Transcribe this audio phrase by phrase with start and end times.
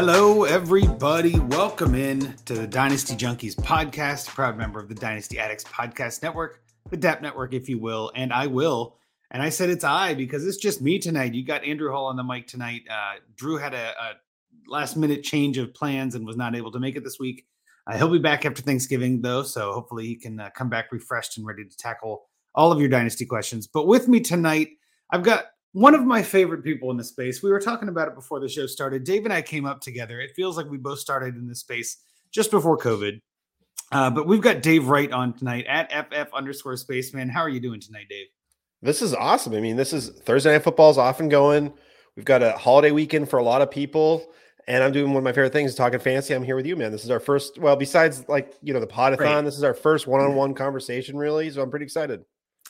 [0.00, 1.40] Hello, everybody.
[1.40, 6.62] Welcome in to the Dynasty Junkies podcast, proud member of the Dynasty Addicts Podcast Network,
[6.88, 8.12] the DAP Network, if you will.
[8.14, 8.96] And I will.
[9.32, 11.34] And I said it's I because it's just me tonight.
[11.34, 12.82] You got Andrew Hall on the mic tonight.
[12.88, 14.12] Uh, Drew had a, a
[14.68, 17.44] last minute change of plans and was not able to make it this week.
[17.84, 19.42] Uh, he'll be back after Thanksgiving, though.
[19.42, 22.88] So hopefully he can uh, come back refreshed and ready to tackle all of your
[22.88, 23.66] Dynasty questions.
[23.66, 24.68] But with me tonight,
[25.10, 25.46] I've got
[25.78, 27.40] one of my favorite people in the space.
[27.40, 29.04] We were talking about it before the show started.
[29.04, 30.20] Dave and I came up together.
[30.20, 31.98] It feels like we both started in this space
[32.32, 33.20] just before COVID.
[33.92, 37.28] Uh, but we've got Dave Wright on tonight at FF underscore spaceman.
[37.28, 38.26] How are you doing tonight, Dave?
[38.82, 39.54] This is awesome.
[39.54, 41.72] I mean, this is Thursday night football is often going.
[42.16, 44.26] We've got a holiday weekend for a lot of people.
[44.66, 46.34] And I'm doing one of my favorite things, talking fancy.
[46.34, 46.90] I'm here with you, man.
[46.90, 49.40] This is our first, well, besides like, you know, the podathon, right.
[49.42, 51.48] this is our first one-on-one conversation, really.
[51.50, 52.24] So I'm pretty excited.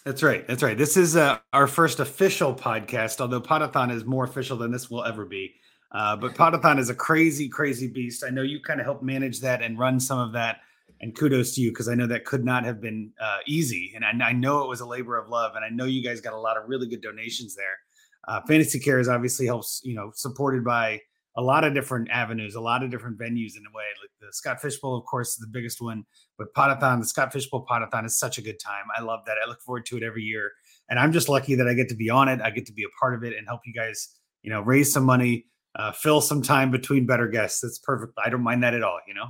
[0.08, 0.48] That's right.
[0.48, 0.78] That's right.
[0.78, 5.04] This is uh, our first official podcast, although Podathon is more official than this will
[5.04, 5.56] ever be.
[5.92, 8.24] Uh, but Podathon is a crazy, crazy beast.
[8.24, 10.60] I know you kind of helped manage that and run some of that.
[11.02, 13.92] And kudos to you because I know that could not have been uh, easy.
[13.94, 15.56] And I, I, know it was a labor of love.
[15.56, 17.78] And I know you guys got a lot of really good donations there.
[18.26, 21.02] Uh, Fantasy is obviously helps, you know, supported by
[21.38, 23.84] a lot of different avenues, a lot of different venues in a way.
[24.02, 26.04] Like the Scott Fishbowl, of course, is the biggest one,
[26.36, 28.84] but Podathon, the Scott Fishbowl Podathon is such a good time.
[28.96, 29.36] I love that.
[29.42, 30.50] I look forward to it every year.
[30.90, 32.40] And I'm just lucky that I get to be on it.
[32.40, 34.92] I get to be a part of it and help you guys, you know, raise
[34.92, 37.60] some money, uh, fill some time between better guests.
[37.60, 38.14] That's perfect.
[38.22, 39.28] I don't mind that at all, you know?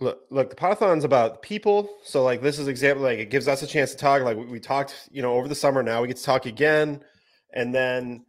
[0.00, 1.88] Look, look, the Podathon's about people.
[2.02, 4.22] So, like, this is example, like, it gives us a chance to talk.
[4.22, 5.84] Like, we, we talked, you know, over the summer.
[5.84, 7.00] Now we get to talk again.
[7.52, 8.24] And then,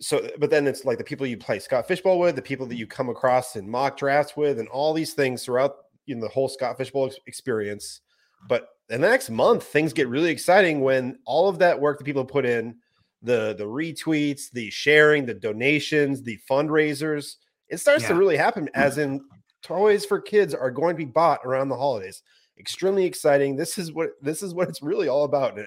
[0.00, 2.76] so but then it's like the people you play Scott Fishbowl with, the people that
[2.76, 5.76] you come across in mock drafts with, and all these things throughout
[6.06, 8.00] you know, the whole Scott Fishbowl experience.
[8.48, 12.04] But in the next month, things get really exciting when all of that work that
[12.04, 12.76] people put in,
[13.22, 17.34] the the retweets, the sharing, the donations, the fundraisers,
[17.68, 18.08] it starts yeah.
[18.08, 18.68] to really happen.
[18.74, 19.20] As in,
[19.62, 22.22] toys for kids are going to be bought around the holidays.
[22.58, 23.56] Extremely exciting.
[23.56, 25.58] This is what this is what it's really all about.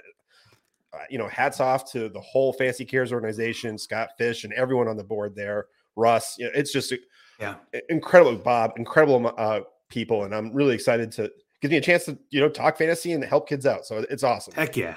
[0.94, 4.88] Uh, you know, hats off to the whole Fantasy Cares organization, Scott Fish, and everyone
[4.88, 5.68] on the board there.
[5.96, 6.94] Russ, you know, it's just
[7.40, 7.56] yeah,
[7.90, 8.36] incredible.
[8.36, 11.32] Bob, incredible uh, people, and I'm really excited to
[11.62, 13.86] give me a chance to you know talk fantasy and help kids out.
[13.86, 14.54] So it's awesome.
[14.54, 14.96] Heck yeah,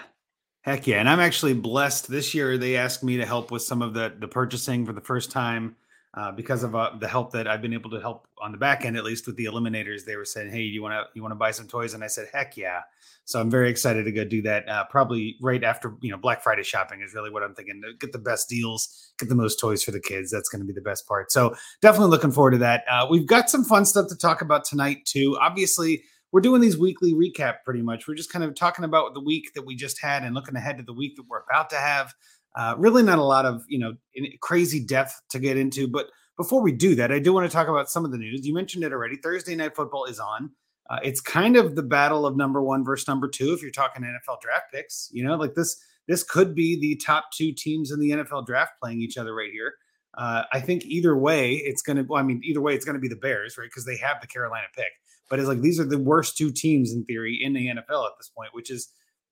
[0.63, 2.09] heck yeah, and I'm actually blessed.
[2.09, 5.01] This year they asked me to help with some of the the purchasing for the
[5.01, 5.77] first time
[6.17, 8.85] uh, because of uh, the help that I've been able to help on the back
[8.85, 10.05] end, at least with the eliminators.
[10.05, 12.07] They were saying, "Hey, you want to you want to buy some toys?" And I
[12.07, 12.83] said, "Heck yeah!"
[13.25, 14.69] So I'm very excited to go do that.
[14.69, 17.83] Uh, probably right after you know Black Friday shopping is really what I'm thinking.
[17.83, 20.31] To get the best deals, get the most toys for the kids.
[20.31, 21.33] That's going to be the best part.
[21.33, 22.85] So definitely looking forward to that.
[22.89, 25.37] Uh, we've got some fun stuff to talk about tonight too.
[25.41, 26.05] Obviously.
[26.33, 28.09] We're doing these weekly recap pretty much.
[28.09, 30.79] We're just kind of talking about the week that we just had and looking ahead
[30.79, 32.13] to the week that we're about to have.
[32.55, 33.95] Uh, really, not a lot of you know
[34.41, 36.07] crazy depth to get into, but
[36.37, 38.47] before we do that, I do want to talk about some of the news.
[38.47, 39.17] You mentioned it already.
[39.17, 40.51] Thursday night football is on.
[40.91, 43.53] Uh, it's kind of the battle of number one versus number two.
[43.53, 47.27] If you're talking NFL draft picks, you know, like this, this could be the top
[47.33, 49.75] two teams in the NFL draft playing each other right here.
[50.17, 52.03] Uh, I think either way, it's going to.
[52.03, 53.65] Well, I mean, either way, it's going to be the Bears, right?
[53.65, 54.93] Because they have the Carolina pick.
[55.29, 58.13] But it's like these are the worst two teams in theory in the NFL at
[58.19, 58.91] this point, which is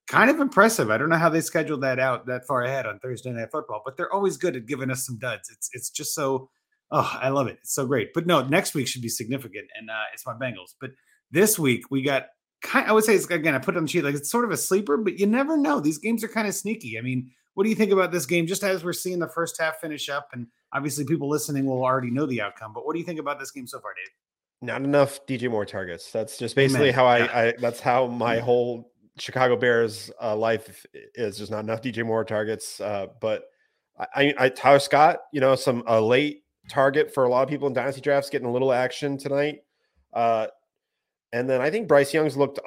[0.08, 0.90] kind of impressive.
[0.90, 3.82] I don't know how they scheduled that out that far ahead on Thursday Night Football,
[3.84, 5.50] but they're always good at giving us some duds.
[5.50, 6.50] It's it's just so
[6.94, 7.56] Oh, I love it.
[7.62, 8.12] It's so great.
[8.12, 10.74] But no, next week should be significant, and uh, it's my Bengals.
[10.78, 10.90] But
[11.30, 12.26] this week we got
[12.62, 12.86] kind.
[12.86, 13.54] I would say it's again.
[13.54, 15.56] I put it on the sheet like it's sort of a sleeper, but you never
[15.56, 15.80] know.
[15.80, 16.98] These games are kind of sneaky.
[16.98, 18.46] I mean, what do you think about this game?
[18.46, 22.10] Just as we're seeing the first half finish up, and obviously people listening will already
[22.10, 22.74] know the outcome.
[22.74, 24.12] But what do you think about this game so far, Dave?
[24.60, 26.12] Not enough DJ Moore targets.
[26.12, 26.94] That's just basically Amen.
[26.94, 27.46] how I.
[27.46, 27.54] I.
[27.58, 31.38] That's how my whole Chicago Bears uh, life is.
[31.38, 32.80] Just not enough DJ Moore targets.
[32.80, 33.44] Uh, but
[34.14, 37.68] I, I, Tyler Scott, you know, some a late target for a lot of people
[37.68, 39.60] in dynasty drafts, getting a little action tonight.
[40.12, 40.46] Uh,
[41.32, 42.60] And then I think Bryce Young's looked,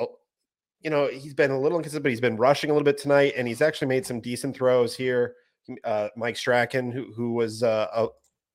[0.82, 3.34] you know, he's been a little inconsistent, but he's been rushing a little bit tonight,
[3.38, 5.36] and he's actually made some decent throws here.
[5.84, 8.08] Uh, Mike Strachan, who who was uh, a,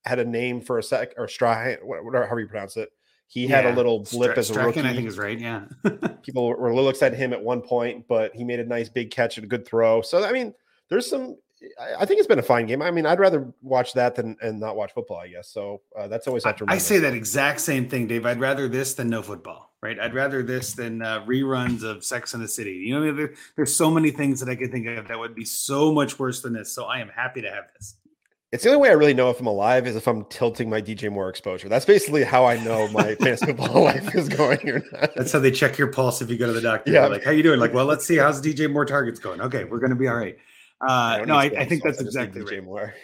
[0.09, 2.91] had a name for a sec or Strahan, whatever however you pronounce it.
[3.31, 3.63] He yeah.
[3.63, 4.89] had a little blip Stra- as a Strachan, rookie.
[4.89, 5.39] I think is right.
[5.39, 5.63] Yeah,
[6.23, 8.89] people were a little excited at him at one point, but he made a nice
[8.89, 10.03] big catch and a good throw.
[10.03, 10.53] So I mean,
[10.89, 11.37] there's some
[11.79, 12.81] I think it's been a fine game.
[12.81, 15.19] I mean, I'd rather watch that than and not watch football.
[15.19, 15.83] I guess so.
[15.97, 16.47] Uh, that's always.
[16.47, 18.25] I, I say that exact same thing, Dave.
[18.25, 19.99] I'd rather this than no football, right?
[20.01, 22.73] I'd rather this than uh, reruns of Sex and the City.
[22.73, 25.45] You know, there, there's so many things that I could think of that would be
[25.45, 26.75] so much worse than this.
[26.75, 27.97] So I am happy to have this.
[28.53, 30.83] It's the only way I really know if I'm alive is if I'm tilting my
[30.83, 31.69] DJ Moore exposure.
[31.69, 35.15] That's basically how I know my fantasy football life is going or not.
[35.15, 36.91] That's how they check your pulse if you go to the doctor.
[36.91, 37.61] Yeah, like how are you doing?
[37.61, 39.41] Like, well, let's see how's DJ Moore targets going.
[39.41, 40.37] Okay, we're going to be all right.
[40.81, 42.65] Uh, no, I, I, think that's exactly right.
[42.65, 42.95] Moore.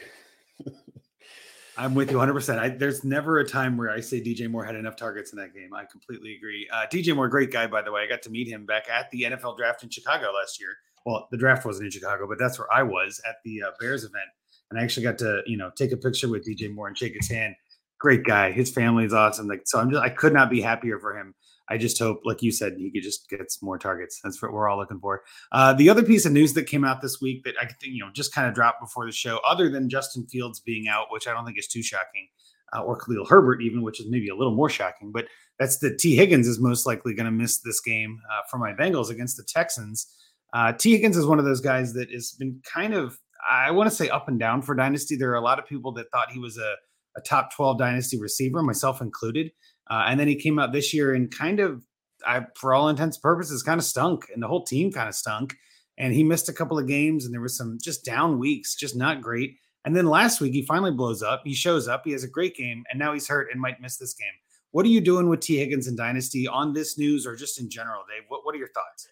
[1.76, 2.32] I'm with you 100.
[2.32, 5.54] percent There's never a time where I say DJ Moore had enough targets in that
[5.54, 5.74] game.
[5.74, 6.66] I completely agree.
[6.72, 8.02] Uh, DJ Moore, great guy, by the way.
[8.02, 10.70] I got to meet him back at the NFL draft in Chicago last year.
[11.04, 14.04] Well, the draft wasn't in Chicago, but that's where I was at the uh, Bears
[14.04, 14.26] event,
[14.70, 17.14] and I actually got to you know take a picture with DJ Moore and shake
[17.14, 17.54] his hand.
[17.98, 18.52] Great guy.
[18.52, 19.48] His family is awesome.
[19.48, 21.34] Like so, I'm just I could not be happier for him.
[21.68, 24.20] I just hope, like you said, he could just get some more targets.
[24.22, 25.22] That's what we're all looking for.
[25.50, 28.04] Uh, the other piece of news that came out this week that I think you
[28.04, 31.26] know just kind of dropped before the show, other than Justin Fields being out, which
[31.26, 32.28] I don't think is too shocking,
[32.74, 35.26] uh, or Khalil Herbert even, which is maybe a little more shocking, but
[35.58, 38.72] that's that Tee Higgins is most likely going to miss this game uh, for my
[38.72, 40.06] Bengals against the Texans.
[40.52, 43.18] Uh, Tee Higgins is one of those guys that has been kind of,
[43.48, 45.16] I want to say, up and down for Dynasty.
[45.16, 46.74] There are a lot of people that thought he was a,
[47.16, 49.52] a top 12 Dynasty receiver, myself included.
[49.88, 51.84] Uh, and then he came out this year and kind of,
[52.26, 55.14] I, for all intents and purposes, kind of stunk, and the whole team kind of
[55.14, 55.54] stunk.
[55.98, 58.96] And he missed a couple of games, and there was some just down weeks, just
[58.96, 59.56] not great.
[59.84, 61.42] And then last week he finally blows up.
[61.44, 62.02] He shows up.
[62.04, 64.26] He has a great game, and now he's hurt and might miss this game.
[64.72, 67.70] What are you doing with Tee Higgins and Dynasty on this news, or just in
[67.70, 68.24] general, Dave?
[68.28, 69.08] What What are your thoughts?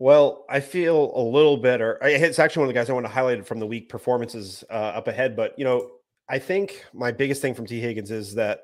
[0.00, 1.98] Well, I feel a little better.
[2.00, 4.72] It's actually one of the guys I want to highlight from the week performances uh,
[4.72, 5.36] up ahead.
[5.36, 5.90] But you know,
[6.26, 8.62] I think my biggest thing from Tee Higgins is that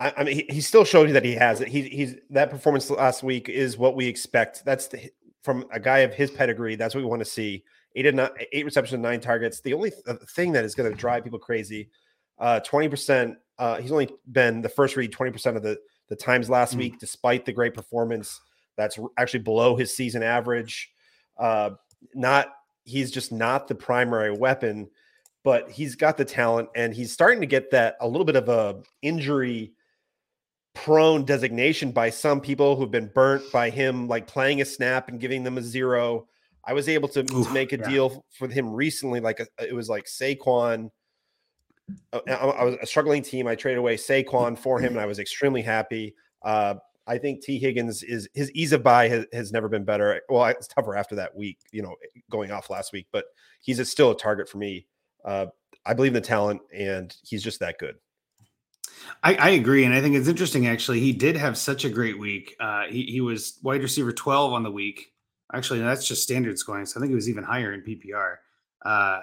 [0.00, 1.68] I, I mean, he, he, still showed you that he has it.
[1.68, 4.64] He, he's that performance last week is what we expect.
[4.64, 5.08] That's the,
[5.44, 6.74] from a guy of his pedigree.
[6.74, 7.62] That's what we want to see.
[7.94, 9.60] Eight and nine, eight receptions, nine targets.
[9.60, 11.90] The only th- thing that is going to drive people crazy,
[12.40, 13.36] uh, twenty uh, percent.
[13.56, 15.78] Uh, he's only been the first read twenty percent of the
[16.08, 16.78] the times last mm.
[16.78, 18.40] week, despite the great performance.
[18.76, 20.90] That's actually below his season average.
[21.38, 21.70] Uh,
[22.14, 22.48] not
[22.84, 24.88] he's just not the primary weapon,
[25.44, 28.48] but he's got the talent, and he's starting to get that a little bit of
[28.48, 29.72] a injury
[30.74, 35.20] prone designation by some people who've been burnt by him like playing a snap and
[35.20, 36.26] giving them a zero.
[36.64, 37.88] I was able to, Oof, to make a yeah.
[37.88, 39.20] deal for him recently.
[39.20, 40.90] Like a, it was like Saquon.
[42.12, 43.46] Uh, I, I, was a struggling team.
[43.48, 46.14] I traded away Saquon for him, and I was extremely happy.
[46.42, 46.74] Uh,
[47.06, 50.20] I think Tee Higgins is his ease of buy has, has never been better.
[50.28, 51.96] Well, it's tougher after that week, you know,
[52.30, 53.26] going off last week, but
[53.60, 54.86] he's a, still a target for me.
[55.24, 55.46] Uh,
[55.84, 57.96] I believe in the talent, and he's just that good.
[59.22, 60.68] I, I, agree, and I think it's interesting.
[60.68, 62.54] Actually, he did have such a great week.
[62.60, 65.12] Uh, he he was wide receiver twelve on the week.
[65.52, 68.36] Actually, that's just standard scoring, so I think it was even higher in PPR.
[68.84, 69.22] Uh,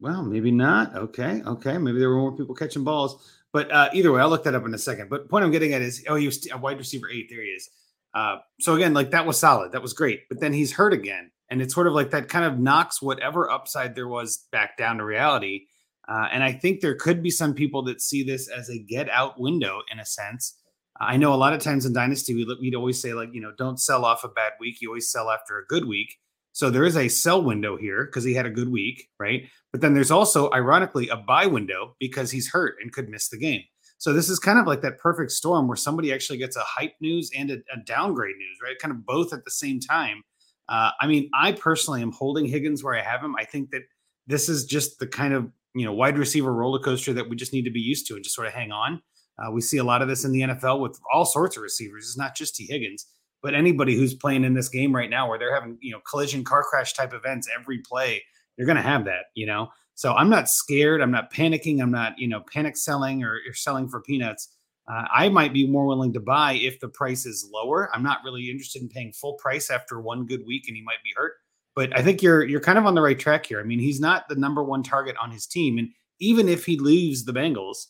[0.00, 0.94] well, maybe not.
[0.96, 3.37] Okay, okay, maybe there were more people catching balls.
[3.52, 5.08] But uh, either way, I'll look that up in a second.
[5.08, 7.28] But point I'm getting at is, oh, he was a wide receiver eight.
[7.30, 7.70] There he is.
[8.14, 9.72] Uh, so again, like that was solid.
[9.72, 10.28] That was great.
[10.28, 13.50] But then he's hurt again, and it's sort of like that kind of knocks whatever
[13.50, 15.66] upside there was back down to reality.
[16.08, 19.10] Uh, and I think there could be some people that see this as a get
[19.10, 20.56] out window in a sense.
[21.00, 23.52] I know a lot of times in Dynasty, we, we'd always say, like, you know,
[23.56, 24.80] don't sell off a bad week.
[24.80, 26.16] You always sell after a good week.
[26.58, 29.44] So there is a sell window here because he had a good week, right?
[29.70, 33.38] But then there's also, ironically, a buy window because he's hurt and could miss the
[33.38, 33.62] game.
[33.98, 36.94] So this is kind of like that perfect storm where somebody actually gets a hype
[37.00, 38.76] news and a, a downgrade news, right?
[38.76, 40.24] Kind of both at the same time.
[40.68, 43.36] Uh, I mean, I personally am holding Higgins where I have him.
[43.36, 43.82] I think that
[44.26, 47.52] this is just the kind of you know wide receiver roller coaster that we just
[47.52, 49.00] need to be used to and just sort of hang on.
[49.38, 52.06] Uh, we see a lot of this in the NFL with all sorts of receivers.
[52.06, 53.06] It's not just Tee Higgins,
[53.42, 56.44] but anybody who's playing in this game right now, where they're having you know collision
[56.44, 58.22] car crash type events every play,
[58.56, 59.26] you're going to have that.
[59.34, 61.00] You know, so I'm not scared.
[61.00, 61.80] I'm not panicking.
[61.82, 64.48] I'm not you know panic selling or, or selling for peanuts.
[64.90, 67.90] Uh, I might be more willing to buy if the price is lower.
[67.94, 71.02] I'm not really interested in paying full price after one good week and he might
[71.04, 71.34] be hurt.
[71.76, 73.60] But I think you're you're kind of on the right track here.
[73.60, 76.78] I mean, he's not the number one target on his team, and even if he
[76.78, 77.86] leaves the Bengals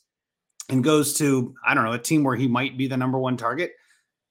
[0.68, 3.36] and goes to I don't know a team where he might be the number one
[3.36, 3.72] target,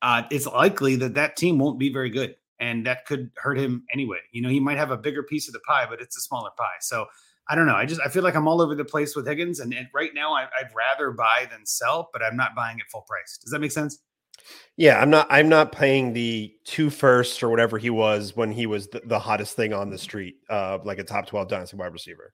[0.01, 3.83] uh, it's likely that that team won't be very good, and that could hurt him
[3.91, 4.19] anyway.
[4.31, 6.51] You know, he might have a bigger piece of the pie, but it's a smaller
[6.57, 6.77] pie.
[6.81, 7.07] So
[7.49, 7.75] I don't know.
[7.75, 10.11] I just I feel like I'm all over the place with Higgins, and, and right
[10.13, 13.37] now I, would rather buy than sell, but I'm not buying at full price.
[13.41, 13.99] Does that make sense?
[14.75, 15.27] Yeah, I'm not.
[15.29, 19.19] I'm not paying the two first or whatever he was when he was the, the
[19.19, 22.33] hottest thing on the street, uh, like a top twelve dynasty wide receiver.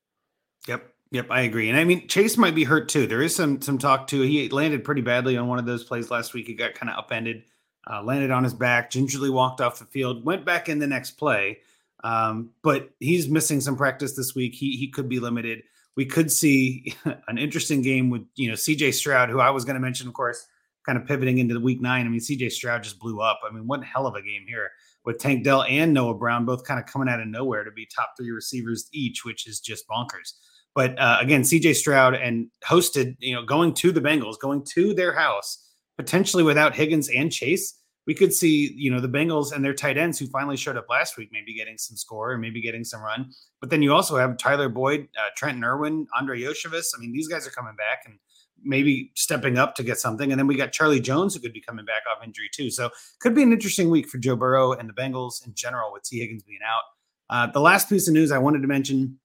[0.68, 1.70] Yep, yep, I agree.
[1.70, 3.08] And I mean, Chase might be hurt too.
[3.08, 4.22] There is some some talk too.
[4.22, 6.48] He landed pretty badly on one of those plays last week.
[6.48, 7.44] He got kind of upended,
[7.90, 11.12] uh, landed on his back, gingerly walked off the field, went back in the next
[11.12, 11.60] play.
[12.04, 14.54] Um, but he's missing some practice this week.
[14.56, 15.64] He he could be limited.
[15.96, 16.96] We could see
[17.28, 20.14] an interesting game with you know CJ Stroud, who I was going to mention, of
[20.14, 20.48] course
[20.86, 22.06] kind of pivoting into the week nine.
[22.06, 23.40] I mean, CJ Stroud just blew up.
[23.48, 24.72] I mean, one hell of a game here
[25.06, 27.86] with Tank Dell and Noah Brown both kind of coming out of nowhere to be
[27.86, 30.34] top three receivers each, which is just bonkers.
[30.76, 34.94] But uh, again, CJ Stroud and hosted, you know, going to the Bengals, going to
[34.94, 37.80] their house, potentially without Higgins and Chase.
[38.06, 40.88] We could see, you know, the Bengals and their tight ends who finally showed up
[40.90, 43.32] last week, maybe getting some score and maybe getting some run.
[43.62, 46.88] But then you also have Tyler Boyd, uh, Trenton Irwin, Andrei Iosivas.
[46.96, 48.20] I mean, these guys are coming back and
[48.62, 50.32] maybe stepping up to get something.
[50.32, 52.70] And then we got Charlie Jones, who could be coming back off injury too.
[52.70, 56.04] So could be an interesting week for Joe Burrow and the Bengals in general with
[56.04, 56.84] Tee Higgins being out.
[57.30, 59.18] Uh, the last piece of news I wanted to mention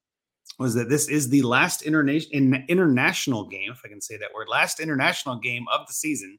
[0.59, 4.33] was that this is the last interna- in international game, if I can say that
[4.35, 6.39] word, last international game of the season.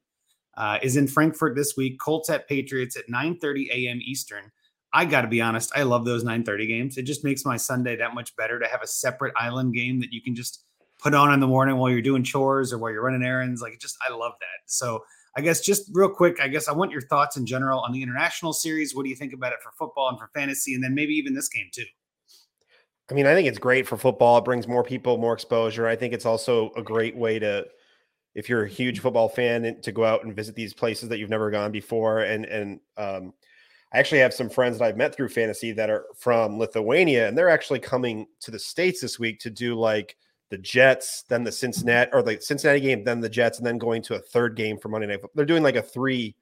[0.59, 1.99] Uh, is in Frankfurt this week.
[1.99, 3.99] Colts at Patriots at 9:30 a.m.
[4.03, 4.51] Eastern.
[4.91, 6.97] I got to be honest, I love those 9:30 games.
[6.97, 10.11] It just makes my Sunday that much better to have a separate island game that
[10.11, 10.65] you can just
[11.01, 13.61] put on in the morning while you're doing chores or while you're running errands.
[13.61, 14.69] Like just, I love that.
[14.69, 15.01] So
[15.37, 18.03] I guess just real quick, I guess I want your thoughts in general on the
[18.03, 18.93] international series.
[18.93, 21.33] What do you think about it for football and for fantasy, and then maybe even
[21.33, 21.85] this game too?
[23.09, 24.37] I mean, I think it's great for football.
[24.39, 25.87] It brings more people, more exposure.
[25.87, 27.65] I think it's also a great way to,
[28.39, 31.29] if you're a huge football fan, to go out and visit these places that you've
[31.29, 32.21] never gone before.
[32.21, 33.33] And and um,
[33.91, 37.37] I actually have some friends that I've met through fantasy that are from Lithuania, and
[37.37, 40.15] they're actually coming to the states this week to do like
[40.49, 44.01] the Jets, then the Cincinnati or the Cincinnati game, then the Jets, and then going
[44.03, 45.19] to a third game for Monday night.
[45.35, 46.33] They're doing like a three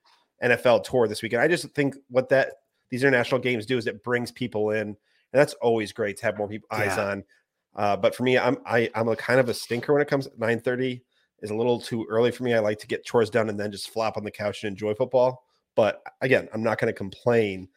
[0.44, 1.42] NFL tour this weekend.
[1.42, 2.51] I just think what that
[2.92, 4.96] these international games do is it brings people in, and
[5.34, 7.10] that's always great to have more people eyes yeah.
[7.10, 7.24] on.
[7.75, 10.27] Uh, but for me, I'm I, I'm a kind of a stinker when it comes
[10.27, 11.01] at 9:30
[11.41, 12.53] is a little too early for me.
[12.53, 14.94] I like to get chores done and then just flop on the couch and enjoy
[14.94, 15.46] football.
[15.75, 17.67] But again, I'm not going to complain.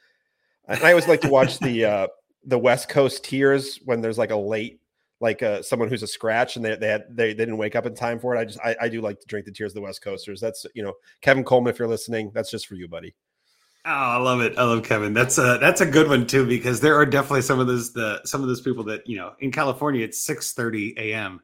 [0.67, 2.07] And I always like to watch the uh,
[2.45, 4.81] the West Coast tears when there's like a late
[5.21, 7.87] like uh, someone who's a scratch and they they, had, they they didn't wake up
[7.87, 8.39] in time for it.
[8.39, 10.41] I just I, I do like to drink the tears of the West Coasters.
[10.41, 13.15] That's you know Kevin Coleman, if you're listening, that's just for you, buddy.
[13.85, 14.59] Oh, I love it.
[14.59, 15.15] I love Kevin.
[15.15, 18.21] That's a that's a good one too because there are definitely some of those the
[18.25, 21.41] some of those people that you know in California it's six thirty a.m.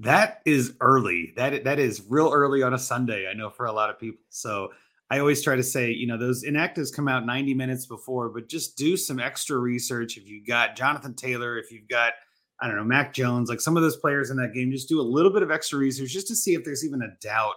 [0.00, 1.32] That is early.
[1.36, 3.28] That that is real early on a Sunday.
[3.28, 4.20] I know for a lot of people.
[4.30, 4.70] So
[5.10, 8.48] I always try to say, you know, those inactives come out 90 minutes before, but
[8.48, 10.16] just do some extra research.
[10.16, 12.12] If you've got Jonathan Taylor, if you've got
[12.60, 15.00] I don't know, Mac Jones, like some of those players in that game, just do
[15.00, 17.54] a little bit of extra research just to see if there's even a doubt.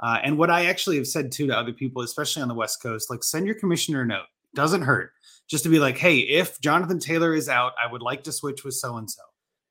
[0.00, 2.82] Uh, and what I actually have said too to other people, especially on the West
[2.82, 4.26] Coast, like send your commissioner a note.
[4.54, 5.10] Doesn't hurt
[5.48, 8.64] just to be like, hey, if Jonathan Taylor is out, I would like to switch
[8.64, 9.22] with so and so.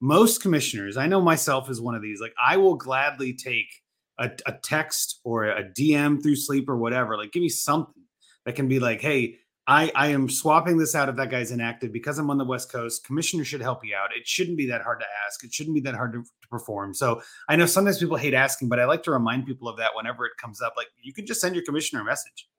[0.04, 3.82] Most commissioners, I know myself is one of these, like I will gladly take
[4.20, 7.16] a, a text or a DM through sleep or whatever.
[7.16, 8.04] Like, give me something
[8.46, 11.94] that can be like, hey, I, I am swapping this out if that guy's inactive
[11.94, 13.06] because I'm on the West Coast.
[13.06, 14.10] Commissioner should help you out.
[14.14, 15.42] It shouldn't be that hard to ask.
[15.46, 16.94] It shouldn't be that hard to, to, perform.
[16.94, 19.92] So I know sometimes people hate asking, but I like to remind people of that
[19.96, 20.74] whenever it comes up.
[20.76, 22.50] Like you can just send your commissioner a message.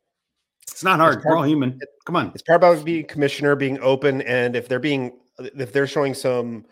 [0.66, 1.18] It's not hard.
[1.18, 1.78] It's We're all human.
[2.06, 2.32] Come on.
[2.34, 6.64] It's part about being commissioner, being open, and if they're being if they're showing some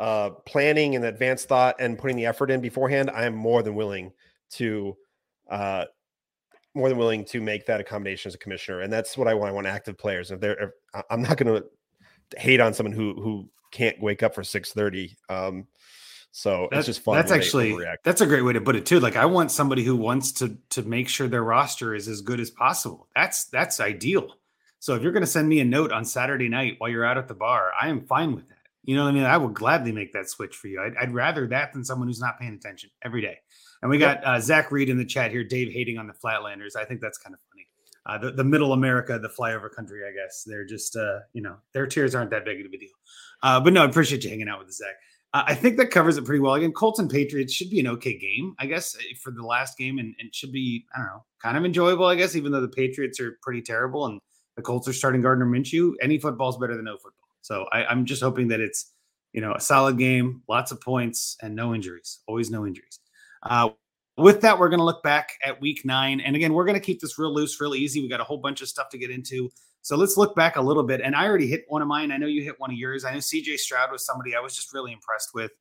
[0.00, 3.74] uh, planning and advanced thought and putting the effort in beforehand, I am more than
[3.74, 4.12] willing
[4.52, 4.96] to
[5.50, 5.84] uh,
[6.74, 9.50] more than willing to make that accommodation as a commissioner, and that's what I want.
[9.50, 10.30] I want active players.
[10.30, 10.70] If they're, if,
[11.10, 15.16] I'm not going to hate on someone who who can't wake up for six thirty.
[15.28, 15.66] Um,
[16.32, 17.16] so that's, it's just fun.
[17.16, 19.00] That's actually that's a great way to put it too.
[19.00, 22.40] Like I want somebody who wants to to make sure their roster is as good
[22.40, 23.06] as possible.
[23.14, 24.36] That's that's ideal.
[24.78, 27.18] So if you're going to send me a note on Saturday night while you're out
[27.18, 28.59] at the bar, I am fine with that.
[28.90, 29.22] You know what I mean?
[29.22, 30.82] I will gladly make that switch for you.
[30.82, 33.38] I'd, I'd rather that than someone who's not paying attention every day.
[33.82, 35.44] And we got uh, Zach Reed in the chat here.
[35.44, 36.74] Dave hating on the Flatlanders.
[36.74, 37.68] I think that's kind of funny.
[38.04, 40.42] Uh, the, the middle America, the flyover country, I guess.
[40.44, 42.88] They're just, uh, you know, their tears aren't that big of a deal.
[43.44, 44.96] Uh, but no, I appreciate you hanging out with us, Zach.
[45.32, 46.54] Uh, I think that covers it pretty well.
[46.54, 49.78] Again, Colts and Patriots should be an okay game, I guess, eh, for the last
[49.78, 52.60] game, and, and should be, I don't know, kind of enjoyable, I guess, even though
[52.60, 54.18] the Patriots are pretty terrible and
[54.56, 55.92] the Colts are starting Gardner Minshew.
[56.02, 57.19] Any football is better than no football.
[57.42, 58.92] So I, I'm just hoping that it's,
[59.32, 62.20] you know, a solid game, lots of points, and no injuries.
[62.26, 62.98] Always no injuries.
[63.42, 63.70] Uh,
[64.16, 66.20] with that, we're going to look back at week nine.
[66.20, 68.02] And again, we're going to keep this real loose, real easy.
[68.02, 69.50] We got a whole bunch of stuff to get into.
[69.82, 71.00] So let's look back a little bit.
[71.00, 72.12] And I already hit one of mine.
[72.12, 73.04] I know you hit one of yours.
[73.04, 75.52] I know CJ Stroud was somebody I was just really impressed with.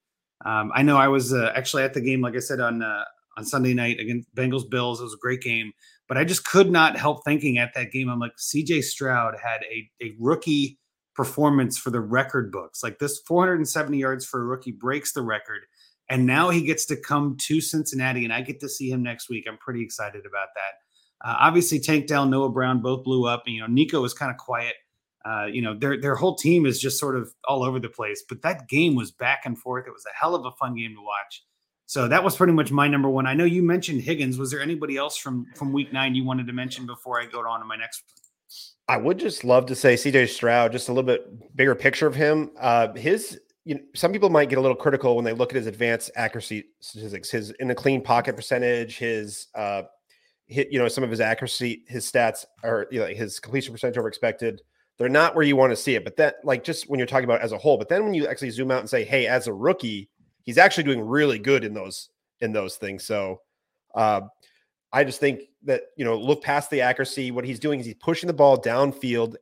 [0.46, 3.04] Um, I know I was uh, actually at the game, like I said, on uh,
[3.38, 5.00] on Sunday night against Bengals Bills.
[5.00, 5.72] It was a great game,
[6.08, 8.10] but I just could not help thinking at that game.
[8.10, 10.79] I'm like, CJ Stroud had a, a rookie
[11.20, 12.82] performance for the record books.
[12.82, 15.64] Like this 470 yards for a rookie breaks the record.
[16.08, 19.28] And now he gets to come to Cincinnati, and I get to see him next
[19.28, 19.44] week.
[19.46, 21.28] I'm pretty excited about that.
[21.30, 23.44] Uh, obviously, Tank Dell, Noah Brown both blew up.
[23.46, 24.76] And, you know, Nico was kind of quiet.
[25.26, 28.24] Uh, you know, their their whole team is just sort of all over the place.
[28.28, 29.88] But that game was back and forth.
[29.88, 31.44] It was a hell of a fun game to watch.
[31.86, 33.28] So that was pretty much my number one.
[33.28, 34.38] I know you mentioned Higgins.
[34.38, 37.40] Was there anybody else from from Week Nine you wanted to mention before I go
[37.40, 38.19] on to my next one?
[38.90, 42.16] I would just love to say CJ Stroud, just a little bit bigger picture of
[42.16, 42.50] him.
[42.60, 45.58] Uh, his, you know, some people might get a little critical when they look at
[45.58, 49.84] his advanced accuracy statistics, his in the clean pocket percentage, his, uh,
[50.48, 54.00] hit, you know, some of his accuracy, his stats are, you know, his completion percentage
[54.00, 54.60] over expected.
[54.98, 57.26] They're not where you want to see it, but that, like, just when you're talking
[57.26, 59.46] about as a whole, but then when you actually zoom out and say, hey, as
[59.46, 60.10] a rookie,
[60.42, 62.10] he's actually doing really good in those
[62.42, 63.06] in those things.
[63.06, 63.42] So,
[63.94, 64.22] uh,
[64.92, 67.32] I just think that you know look past the accuracy.
[67.32, 69.36] What he's doing is he's pushing the ball downfield,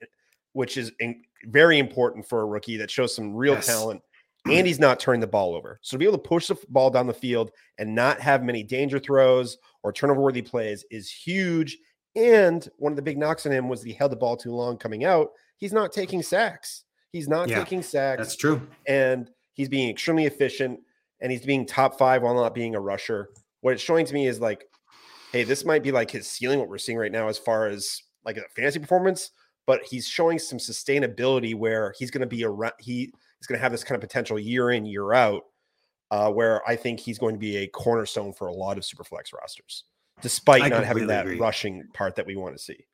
[0.54, 3.68] which is in, very important for a rookie that shows some real yes.
[3.68, 4.01] talent.
[4.46, 5.77] And he's not turning the ball over.
[5.82, 8.63] So to be able to push the ball down the field and not have many
[8.63, 11.77] danger throws or turnover worthy plays is huge.
[12.16, 14.77] And one of the big knocks on him was he held the ball too long
[14.77, 15.32] coming out.
[15.58, 16.86] He's not taking sacks.
[17.12, 18.20] He's not yeah, taking sacks.
[18.20, 18.62] That's true.
[18.88, 20.80] And he's being extremely efficient
[21.20, 23.30] and he's being top five while not being a rusher.
[23.62, 24.66] What it's showing to me is like
[25.38, 28.01] hey, this might be like his ceiling, what we're seeing right now as far as
[28.25, 29.29] like a fantasy performance,
[29.67, 33.62] but he's showing some sustainability where he's going to be around, he is going to
[33.62, 35.44] have this kind of potential year in, year out,
[36.10, 39.32] uh, where I think he's going to be a cornerstone for a lot of superflex
[39.32, 39.84] rosters,
[40.22, 41.39] despite I not having that agree.
[41.39, 42.88] rushing part that we want to see.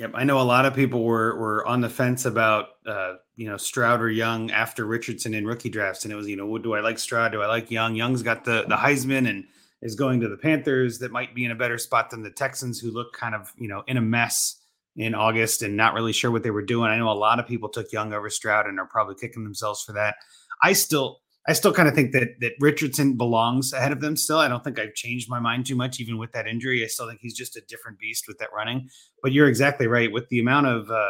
[0.00, 3.48] Yep, I know a lot of people were were on the fence about uh, you
[3.48, 6.64] know Stroud or Young after Richardson in rookie drafts, and it was you know, what
[6.64, 7.30] do I like Stroud?
[7.30, 7.94] Do I like Young?
[7.94, 9.44] Young's got the the Heisman, and
[9.84, 12.80] is going to the Panthers that might be in a better spot than the Texans,
[12.80, 14.60] who look kind of, you know, in a mess
[14.96, 16.90] in August and not really sure what they were doing.
[16.90, 19.82] I know a lot of people took Young over Stroud and are probably kicking themselves
[19.82, 20.16] for that.
[20.62, 24.16] I still, I still kind of think that that Richardson belongs ahead of them.
[24.16, 26.82] Still, I don't think I've changed my mind too much, even with that injury.
[26.82, 28.88] I still think he's just a different beast with that running.
[29.22, 31.08] But you're exactly right with the amount of uh,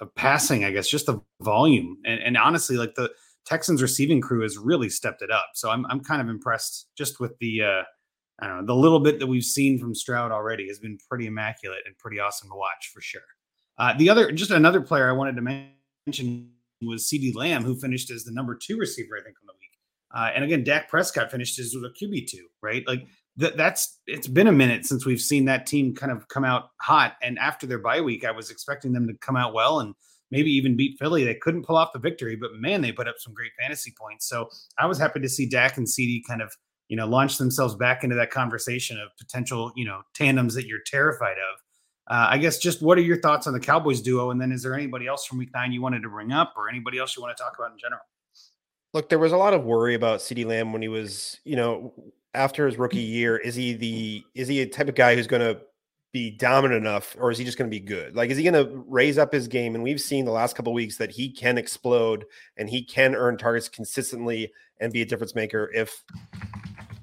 [0.00, 0.64] of passing.
[0.64, 3.10] I guess just the volume and, and honestly, like the
[3.48, 5.46] Texans receiving crew has really stepped it up.
[5.54, 7.82] So I'm I'm kind of impressed just with the uh,
[8.40, 11.26] I don't know the little bit that we've seen from Stroud already has been pretty
[11.26, 13.22] immaculate and pretty awesome to watch for sure.
[13.78, 15.66] Uh, the other just another player I wanted to
[16.06, 16.50] mention
[16.82, 19.70] was CeeDee Lamb, who finished as the number two receiver I think on the week.
[20.14, 22.86] Uh, and again, Dak Prescott finished as a QB two, right?
[22.86, 23.06] Like
[23.38, 26.68] that that's it's been a minute since we've seen that team kind of come out
[26.82, 27.14] hot.
[27.22, 29.94] And after their bye week, I was expecting them to come out well and
[30.30, 31.24] maybe even beat Philly.
[31.24, 34.28] They couldn't pull off the victory, but man, they put up some great fantasy points.
[34.28, 36.52] So I was happy to see Dak and CeeDee kind of,
[36.88, 40.80] you know, launch themselves back into that conversation of potential, you know, tandems that you're
[40.86, 41.60] terrified of.
[42.10, 44.30] Uh, I guess just what are your thoughts on the Cowboys duo?
[44.30, 46.68] And then is there anybody else from week nine you wanted to bring up or
[46.68, 48.00] anybody else you want to talk about in general?
[48.94, 51.92] Look, there was a lot of worry about CeeDee Lamb when he was, you know,
[52.32, 53.36] after his rookie year.
[53.36, 55.60] Is he the is he a type of guy who's going to
[56.12, 58.16] be dominant enough or is he just going to be good?
[58.16, 59.74] Like, is he going to raise up his game?
[59.74, 62.24] And we've seen the last couple weeks that he can explode
[62.56, 66.02] and he can earn targets consistently and be a difference maker if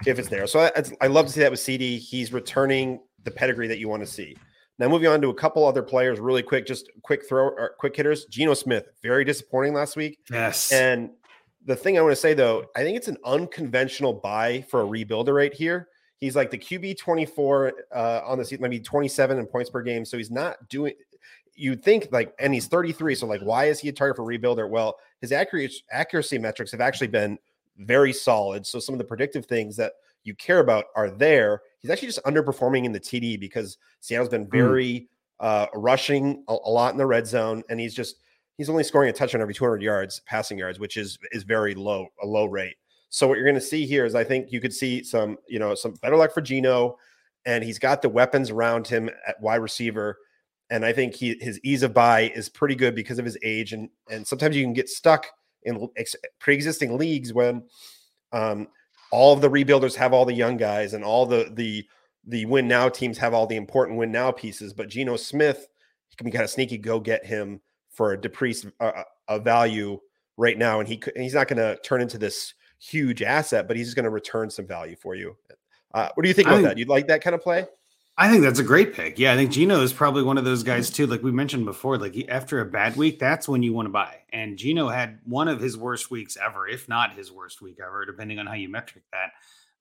[0.06, 0.48] if it's there.
[0.48, 3.90] So I, I love to see that with CeeDee He's returning the pedigree that you
[3.90, 4.36] want to see.
[4.78, 7.96] Now moving on to a couple other players, really quick, just quick throw or quick
[7.96, 8.26] hitters.
[8.26, 10.20] Geno Smith, very disappointing last week.
[10.30, 10.72] Yes.
[10.72, 11.12] And
[11.66, 14.86] the thing I want to say though, I think it's an unconventional buy for a
[14.86, 19.46] rebuilder right here He's like the QB 24 uh, on the season, maybe 27 in
[19.46, 20.06] points per game.
[20.06, 20.94] So he's not doing,
[21.56, 23.16] you'd think like, and he's 33.
[23.16, 24.70] So like, why is he a target for rebuilder?
[24.70, 27.38] Well, his accuracy, accuracy metrics have actually been
[27.78, 28.66] very solid.
[28.66, 29.94] So some of the predictive things that
[30.26, 31.62] you care about are there.
[31.80, 34.52] He's actually just underperforming in the TD because Seattle's been hmm.
[34.52, 35.08] very mm.
[35.40, 38.18] uh, rushing a, a lot in the red zone, and he's just
[38.58, 42.08] he's only scoring a touchdown every 200 yards passing yards, which is is very low,
[42.22, 42.76] a low rate.
[43.16, 45.58] So what you're going to see here is I think you could see some, you
[45.58, 46.98] know, some better luck for Geno,
[47.46, 50.18] and he's got the weapons around him at wide receiver.
[50.70, 53.72] And I think he his ease of buy is pretty good because of his age,
[53.72, 55.28] and and sometimes you can get stuck
[55.64, 57.64] in ex- pre-existing leagues when
[58.34, 58.68] um,
[59.14, 61.88] all of the rebuilders have all the young guys, and all the the
[62.28, 64.74] the win now teams have all the important win now pieces.
[64.74, 65.70] But Geno Smith,
[66.10, 66.78] he can be kind of sneaky.
[66.78, 70.02] Go get him for a decreased uh, a value
[70.36, 73.94] right now, and he he's not going to turn into this huge asset, but he's
[73.94, 75.36] going to return some value for you.
[75.94, 76.78] Uh, what do you think about that?
[76.78, 77.66] You'd like that kind of play?
[78.18, 79.20] I think that's a great pick.
[79.20, 81.06] Yeah, I think Geno is probably one of those guys too.
[81.06, 83.92] Like we mentioned before, like he, after a bad week, that's when you want to
[83.92, 84.20] buy.
[84.32, 88.06] And Geno had one of his worst weeks ever, if not his worst week ever,
[88.06, 89.32] depending on how you metric that.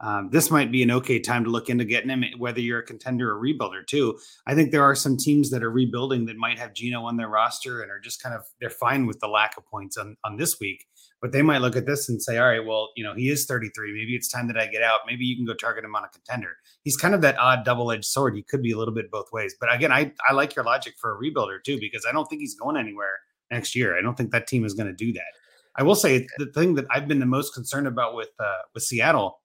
[0.00, 2.85] um, this might be an okay time to look into getting him, whether you're a
[2.85, 4.18] contender or rebuilder too.
[4.46, 7.28] I think there are some teams that are rebuilding that might have Geno on their
[7.28, 10.37] roster and are just kind of they're fine with the lack of points on on
[10.37, 10.87] this week,
[11.25, 13.47] but they might look at this and say, all right, well, you know, he is
[13.47, 13.95] 33.
[13.95, 15.01] Maybe it's time that I get out.
[15.07, 16.51] Maybe you can go target him on a contender.
[16.83, 18.35] He's kind of that odd double edged sword.
[18.37, 19.55] He could be a little bit both ways.
[19.59, 22.43] But again, I I like your logic for a rebuilder too because I don't think
[22.43, 23.97] he's going anywhere next year.
[23.97, 25.33] I don't think that team is going to do that.
[25.77, 28.83] I will say the thing that I've been the most concerned about with uh, with
[28.83, 29.41] Seattle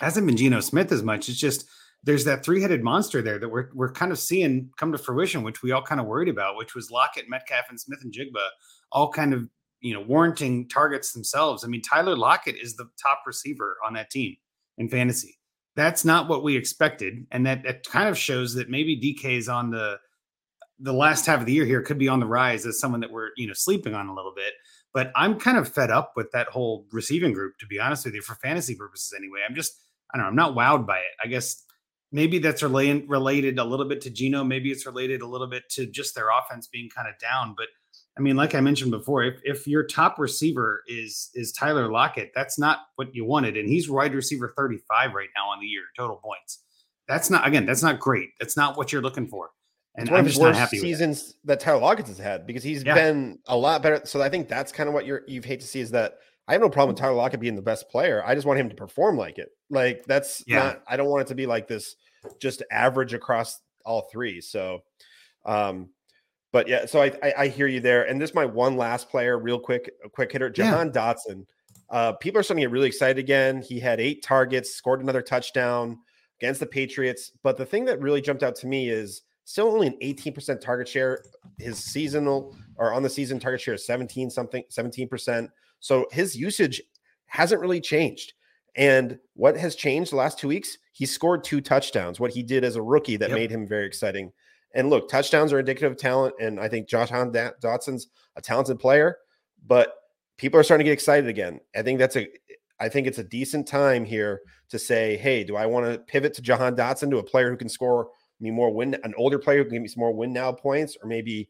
[0.00, 1.28] hasn't been Geno Smith as much.
[1.28, 1.68] It's just
[2.02, 5.42] there's that three headed monster there that we're we're kind of seeing come to fruition,
[5.42, 8.48] which we all kind of worried about, which was Lockett, Metcalf, and Smith-Njigba,
[8.92, 9.50] all kind of
[9.82, 11.64] you know warranting targets themselves.
[11.64, 14.36] I mean, Tyler Lockett is the top receiver on that team
[14.78, 15.38] in fantasy.
[15.74, 19.48] That's not what we expected, and that, that kind of shows that maybe DK is
[19.48, 19.98] on the
[20.78, 23.12] the last half of the year here could be on the rise as someone that
[23.12, 24.54] we're you know sleeping on a little bit.
[24.94, 28.14] But I'm kind of fed up with that whole receiving group, to be honest with
[28.14, 29.40] you, for fantasy purposes anyway.
[29.48, 29.74] I'm just
[30.14, 30.30] I don't know.
[30.30, 31.14] I'm not wowed by it.
[31.22, 31.64] I guess
[32.12, 34.44] maybe that's related related a little bit to Geno.
[34.44, 37.54] Maybe it's related a little bit to just their offense being kind of down.
[37.56, 37.68] But
[38.16, 42.32] I mean, like I mentioned before, if if your top receiver is is Tyler Lockett,
[42.34, 45.82] that's not what you wanted, and he's wide receiver 35 right now on the year
[45.96, 46.62] total points.
[47.08, 48.30] That's not again, that's not great.
[48.38, 49.50] That's not what you're looking for.
[49.94, 51.58] And one I'm of the worst seasons that.
[51.58, 51.60] that.
[51.60, 52.94] Tyler Lockett has had because he's yeah.
[52.94, 54.00] been a lot better.
[54.04, 56.52] So I think that's kind of what you're you hate to see is that I
[56.52, 58.22] have no problem with Tyler Lockett being the best player.
[58.24, 59.50] I just want him to perform like it.
[59.70, 60.58] Like that's yeah.
[60.58, 60.82] not.
[60.88, 61.96] I don't want it to be like this,
[62.40, 64.40] just average across all three.
[64.40, 64.80] So,
[65.44, 65.90] um,
[66.52, 66.86] but yeah.
[66.86, 68.04] So I, I, I hear you there.
[68.04, 71.14] And this my one last player, real quick, a quick hitter, Jahan yeah.
[71.14, 71.46] Dotson.
[71.90, 73.60] Uh, people are starting to get really excited again.
[73.60, 75.98] He had eight targets, scored another touchdown
[76.40, 77.32] against the Patriots.
[77.42, 80.88] But the thing that really jumped out to me is still only an 18% target
[80.88, 81.22] share.
[81.58, 85.48] His seasonal or on the season target share is 17 something, 17%.
[85.80, 86.82] So his usage
[87.26, 88.34] hasn't really changed.
[88.74, 90.78] And what has changed the last two weeks?
[90.92, 93.38] He scored two touchdowns, what he did as a rookie that yep.
[93.38, 94.32] made him very exciting.
[94.74, 96.34] And look, touchdowns are indicative of talent.
[96.40, 99.18] And I think Josh Dotson's a talented player,
[99.66, 99.94] but
[100.38, 101.60] people are starting to get excited again.
[101.76, 102.28] I think that's a
[102.80, 106.34] I think it's a decent time here to say, hey, do I want to pivot
[106.34, 108.08] to Jahan Dotson to a player who can score
[108.40, 110.96] me more win, an older player who can give me some more win now points,
[111.00, 111.48] or maybe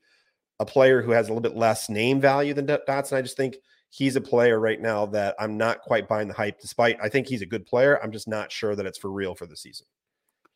[0.61, 3.17] a player who has a little bit less name value than Dotson?
[3.17, 3.57] I just think
[3.89, 7.29] he's a player right now that I'm not quite buying the hype, despite I think
[7.29, 8.03] he's a good player.
[8.03, 9.87] I'm just not sure that it's for real for the season.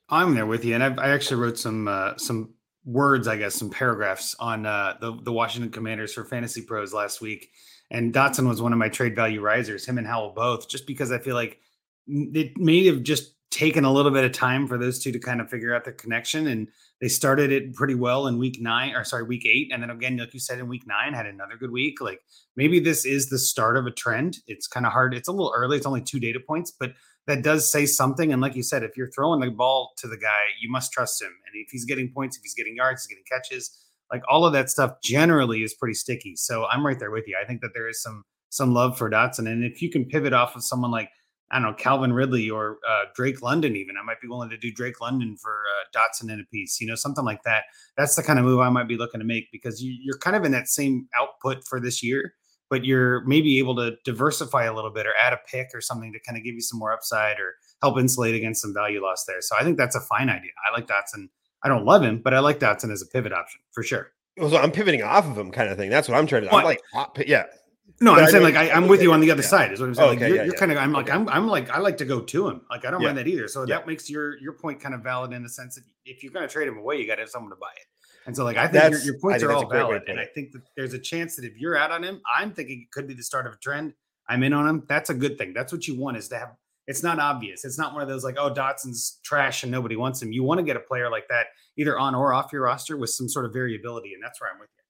[0.08, 3.54] I'm there with you, and I've, i actually wrote some uh, some words, I guess,
[3.54, 7.50] some paragraphs on uh, the the Washington Commanders for Fantasy Pros last week,
[7.90, 9.86] and Dotson was one of my trade value risers.
[9.86, 11.58] Him and Howell both, just because I feel like
[12.06, 15.40] it may have just taken a little bit of time for those two to kind
[15.40, 16.68] of figure out the connection and
[17.00, 20.16] they started it pretty well in week nine or sorry week eight and then again
[20.16, 22.20] like you said in week nine had another good week like
[22.56, 25.52] maybe this is the start of a trend it's kind of hard it's a little
[25.56, 26.92] early it's only two data points but
[27.26, 30.16] that does say something and like you said if you're throwing the ball to the
[30.16, 33.08] guy you must trust him and if he's getting points if he's getting yards he's
[33.08, 33.78] getting catches
[34.12, 37.36] like all of that stuff generally is pretty sticky so i'm right there with you
[37.42, 40.32] i think that there is some some love for dotson and if you can pivot
[40.32, 41.10] off of someone like
[41.50, 43.96] I don't know, Calvin Ridley or uh, Drake London, even.
[43.96, 46.88] I might be willing to do Drake London for uh, Dotson in a piece, you
[46.88, 47.64] know, something like that.
[47.96, 50.34] That's the kind of move I might be looking to make because you, you're kind
[50.34, 52.34] of in that same output for this year,
[52.68, 56.12] but you're maybe able to diversify a little bit or add a pick or something
[56.12, 59.24] to kind of give you some more upside or help insulate against some value loss
[59.26, 59.40] there.
[59.40, 60.50] So I think that's a fine idea.
[60.66, 61.28] I like Dotson.
[61.62, 64.12] I don't love him, but I like Dotson as a pivot option for sure.
[64.36, 65.90] Well, so I'm pivoting off of him, kind of thing.
[65.90, 66.50] That's what I'm trying to.
[66.50, 66.56] Do.
[66.56, 66.80] I'm like,
[67.26, 67.44] yeah,
[68.00, 69.48] no, I'm saying like I, am with you on the other yeah.
[69.48, 69.72] side.
[69.72, 70.08] Is what I'm saying.
[70.08, 70.60] Oh, okay, like, you're, yeah, you're yeah.
[70.60, 70.78] kind of.
[70.78, 71.28] I'm like I'm.
[71.28, 72.60] I'm like I like to go to him.
[72.68, 73.48] Like I don't mind that either.
[73.48, 76.32] So that makes your your point kind of valid in the sense that if you're
[76.32, 77.86] going to trade him away, you got to have someone to buy it.
[78.26, 80.52] And so like I think your, your, points think are all valid, and I think
[80.52, 83.14] that there's a chance that if you're out on him, I'm thinking it could be
[83.14, 83.94] the start of a trend.
[84.28, 84.82] I'm in on him.
[84.88, 85.52] That's a good thing.
[85.54, 86.48] That's what you want is to have.
[86.88, 87.64] It's not obvious.
[87.64, 90.32] It's not one of those like oh Dotson's trash and nobody wants him.
[90.32, 93.10] You want to get a player like that either on or off your roster with
[93.10, 94.82] some sort of variability, and that's where I'm with you.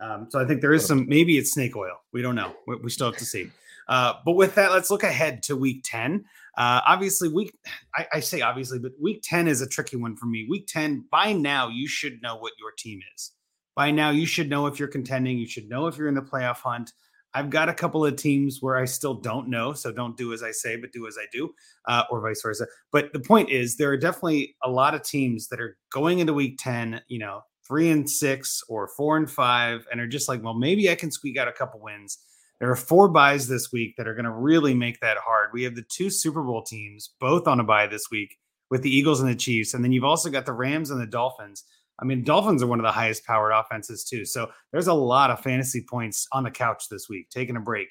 [0.00, 2.00] Um, so I think there is some, maybe it's snake oil.
[2.12, 2.54] We don't know.
[2.66, 3.50] We, we still have to see.
[3.88, 6.24] Uh, but with that, let's look ahead to week 10.
[6.56, 7.52] Uh, obviously, week,
[7.94, 10.46] I, I, say obviously, but week 10 is a tricky one for me.
[10.48, 13.32] Week 10, by now, you should know what your team is.
[13.76, 15.38] By now, you should know if you're contending.
[15.38, 16.92] You should know if you're in the playoff hunt.
[17.32, 19.72] I've got a couple of teams where I still don't know.
[19.72, 21.54] So don't do as I say, but do as I do,
[21.86, 22.66] uh, or vice versa.
[22.90, 26.34] But the point is, there are definitely a lot of teams that are going into
[26.34, 30.42] week 10, you know, three and six or four and five and are just like,
[30.42, 32.18] well, maybe I can squeak out a couple wins.
[32.60, 35.50] There are four byes this week that are going to really make that hard.
[35.52, 38.36] We have the two Super Bowl teams, both on a bye this week
[38.70, 39.72] with the Eagles and the Chiefs.
[39.72, 41.64] And then you've also got the Rams and the Dolphins.
[41.98, 44.24] I mean, Dolphins are one of the highest powered offenses, too.
[44.24, 47.88] So there's a lot of fantasy points on the couch this week, taking a break.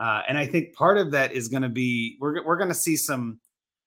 [0.00, 2.74] Uh, and I think part of that is going to be we're, we're going to
[2.74, 3.40] see some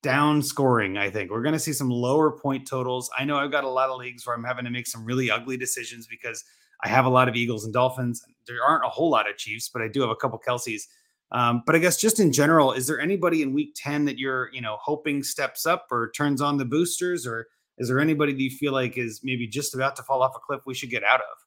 [0.03, 0.97] down scoring.
[0.97, 3.09] I think we're going to see some lower point totals.
[3.17, 5.31] I know I've got a lot of leagues where I'm having to make some really
[5.31, 6.43] ugly decisions because
[6.83, 8.23] I have a lot of Eagles and Dolphins.
[8.47, 10.83] There aren't a whole lot of Chiefs, but I do have a couple Kelces.
[11.31, 14.49] Um, but I guess just in general, is there anybody in Week Ten that you're
[14.53, 18.41] you know hoping steps up or turns on the boosters, or is there anybody that
[18.41, 21.03] you feel like is maybe just about to fall off a cliff we should get
[21.03, 21.37] out of?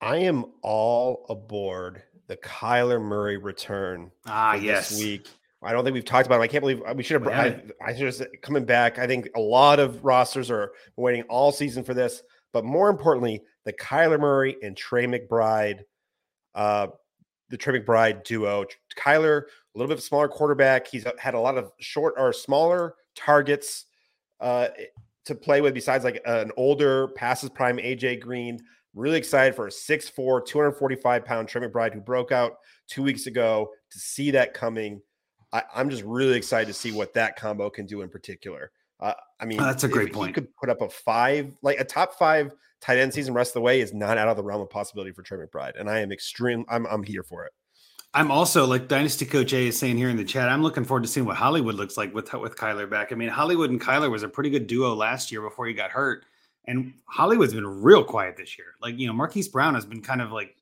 [0.00, 4.10] I am all aboard the Kyler Murray return.
[4.26, 4.90] Ah, yes.
[4.90, 5.28] This week.
[5.62, 6.42] I don't think we've talked about him.
[6.42, 7.32] I can't believe we should have.
[7.32, 8.98] I, I should have coming back.
[8.98, 12.22] I think a lot of rosters are waiting all season for this,
[12.54, 15.80] but more importantly, the Kyler Murray and Trey McBride,
[16.54, 16.86] uh,
[17.50, 18.64] the Trey McBride duo.
[18.96, 20.86] Kyler, a little bit smaller quarterback.
[20.86, 23.86] He's had a lot of short or smaller targets
[24.40, 24.68] uh,
[25.26, 28.58] to play with, besides like an older passes prime AJ Green.
[28.94, 33.68] Really excited for a 6'4, 245 pound Trey McBride who broke out two weeks ago
[33.90, 35.02] to see that coming
[35.54, 38.72] I, am just really excited to see what that combo can do in particular.
[39.04, 40.28] Uh, I mean, oh, that's a great point.
[40.28, 43.54] He could put up a five, like a top five tight end season rest of
[43.54, 45.78] the way is not out of the realm of possibility for Trey McBride.
[45.78, 46.64] And I am extreme.
[46.70, 47.52] I'm, I'm here for it.
[48.14, 50.48] I'm also like Dynasty Coach A is saying here in the chat.
[50.48, 53.12] I'm looking forward to seeing what Hollywood looks like with with Kyler back.
[53.12, 55.90] I mean, Hollywood and Kyler was a pretty good duo last year before he got
[55.90, 56.24] hurt,
[56.66, 58.68] and Hollywood's been real quiet this year.
[58.80, 60.56] Like you know, Marquise Brown has been kind of like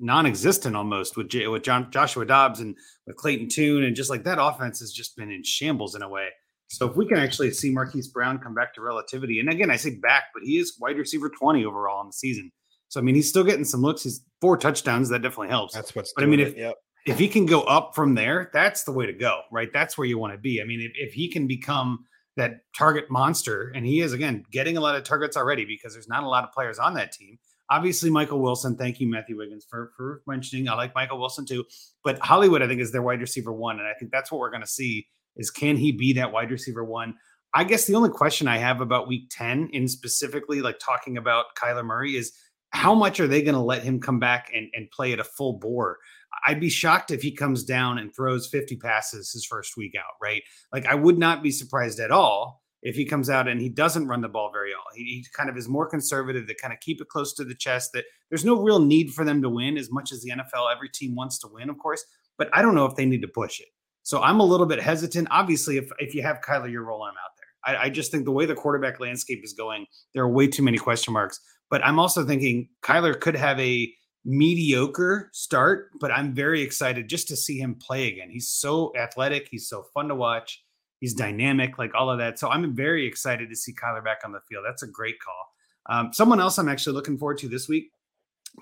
[0.00, 2.74] non-existent almost with J- with John, Joshua Dobbs and
[3.06, 6.08] with Clayton Tune and just like that offense has just been in shambles in a
[6.08, 6.30] way.
[6.76, 9.76] So if we can actually see Marquise Brown come back to relativity, and again I
[9.76, 12.50] say back, but he is wide receiver twenty overall in the season.
[12.88, 14.02] So I mean he's still getting some looks.
[14.02, 15.08] He's four touchdowns.
[15.08, 15.74] That definitely helps.
[15.74, 16.12] That's what's.
[16.12, 16.76] But I mean if yep.
[17.06, 19.72] if he can go up from there, that's the way to go, right?
[19.72, 20.60] That's where you want to be.
[20.60, 22.04] I mean if, if he can become
[22.36, 26.08] that target monster, and he is again getting a lot of targets already because there's
[26.08, 27.38] not a lot of players on that team
[27.70, 28.76] obviously Michael Wilson.
[28.76, 30.68] Thank you, Matthew Wiggins, for for mentioning.
[30.68, 31.64] I like Michael Wilson too,
[32.02, 34.50] but Hollywood I think is their wide receiver one, and I think that's what we're
[34.50, 37.14] going to see is can he be that wide receiver one?
[37.54, 41.54] I guess the only question I have about Week Ten, in specifically like talking about
[41.56, 42.32] Kyler Murray, is
[42.70, 45.24] how much are they going to let him come back and and play at a
[45.24, 45.98] full bore?
[46.46, 50.14] I'd be shocked if he comes down and throws 50 passes his first week out,
[50.20, 50.42] right?
[50.72, 54.08] Like I would not be surprised at all if he comes out and he doesn't
[54.08, 54.84] run the ball very well.
[54.94, 57.54] He, he, kind of is more conservative to kind of keep it close to the
[57.54, 57.90] chest.
[57.94, 60.72] That there's no real need for them to win as much as the NFL.
[60.72, 62.04] Every team wants to win, of course,
[62.36, 63.68] but I don't know if they need to push it.
[64.04, 65.28] So I'm a little bit hesitant.
[65.30, 67.76] Obviously, if if you have Kyler, you're rolling him out there.
[67.76, 70.62] I, I just think the way the quarterback landscape is going, there are way too
[70.62, 71.40] many question marks.
[71.70, 73.92] But I'm also thinking Kyler could have a
[74.24, 78.30] mediocre start, but I'm very excited just to see him play again.
[78.30, 79.48] He's so athletic.
[79.50, 80.62] He's so fun to watch.
[81.00, 82.38] He's dynamic, like all of that.
[82.38, 84.64] So I'm very excited to see Kyler back on the field.
[84.66, 85.54] That's a great call.
[85.86, 87.90] Um, someone else I'm actually looking forward to this week,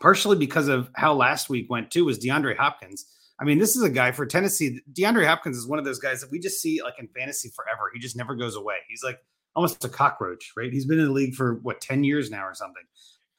[0.00, 3.06] partially because of how last week went too, was DeAndre Hopkins.
[3.40, 4.80] I mean, this is a guy for Tennessee.
[4.92, 7.90] DeAndre Hopkins is one of those guys that we just see like in fantasy forever.
[7.92, 8.76] He just never goes away.
[8.88, 9.18] He's like
[9.56, 10.72] almost a cockroach, right?
[10.72, 12.84] He's been in the league for what 10 years now or something.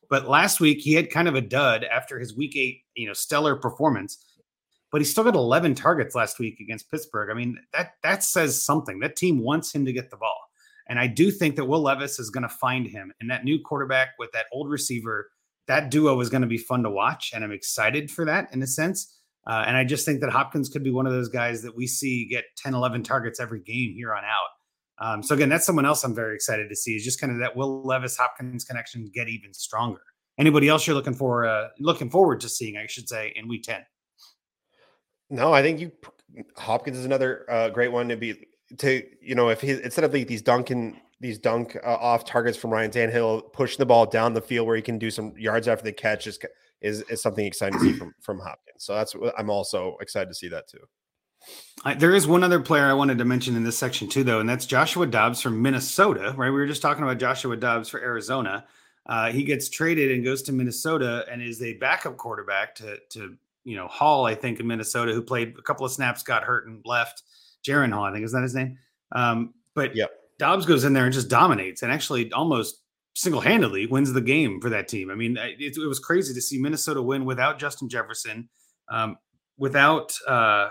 [0.10, 3.14] But last week he had kind of a dud after his week eight, you know,
[3.14, 4.24] stellar performance
[4.94, 7.32] but he still got 11 targets last week against Pittsburgh.
[7.32, 9.00] I mean, that that says something.
[9.00, 10.40] That team wants him to get the ball.
[10.88, 13.12] And I do think that Will Levis is going to find him.
[13.20, 15.32] And that new quarterback with that old receiver,
[15.68, 17.32] that duo is going to be fun to watch.
[17.34, 19.20] And I'm excited for that in a sense.
[19.46, 21.86] Uh, and I just think that Hopkins could be one of those guys that we
[21.86, 24.50] see get 10, 11 targets every game here on out.
[25.00, 27.40] Um, so again, that's someone else I'm very excited to see is just kind of
[27.40, 30.02] that Will Levis Hopkins connection get even stronger.
[30.38, 33.64] Anybody else you're looking for, uh, looking forward to seeing, I should say, in week
[33.64, 33.82] 10?
[35.30, 35.92] No, I think you
[36.58, 40.14] Hopkins is another uh, great one to be to you know if he instead of
[40.14, 44.34] like these Duncan these dunk uh, off targets from Ryan Tannehill pushing the ball down
[44.34, 46.40] the field where he can do some yards after the catch is
[46.84, 48.84] is, is something exciting to see from from Hopkins.
[48.84, 50.80] So that's what I'm also excited to see that too.
[51.84, 54.40] I, there is one other player I wanted to mention in this section too, though,
[54.40, 56.34] and that's Joshua Dobbs from Minnesota.
[56.38, 58.66] Right, we were just talking about Joshua Dobbs for Arizona.
[59.06, 63.36] Uh, he gets traded and goes to Minnesota and is a backup quarterback to to
[63.64, 66.68] you know Hall, I think in Minnesota, who played a couple of snaps, got hurt
[66.68, 67.24] and left.
[67.66, 68.78] Jaren Hall, I think is that his name.
[69.14, 70.12] Um, but yep.
[70.38, 72.83] Dobbs goes in there and just dominates, and actually almost
[73.16, 75.12] single-handedly wins the game for that team.
[75.12, 78.50] I mean, it, it was crazy to see Minnesota win without Justin Jefferson,
[78.90, 79.18] um,
[79.58, 80.70] without uh,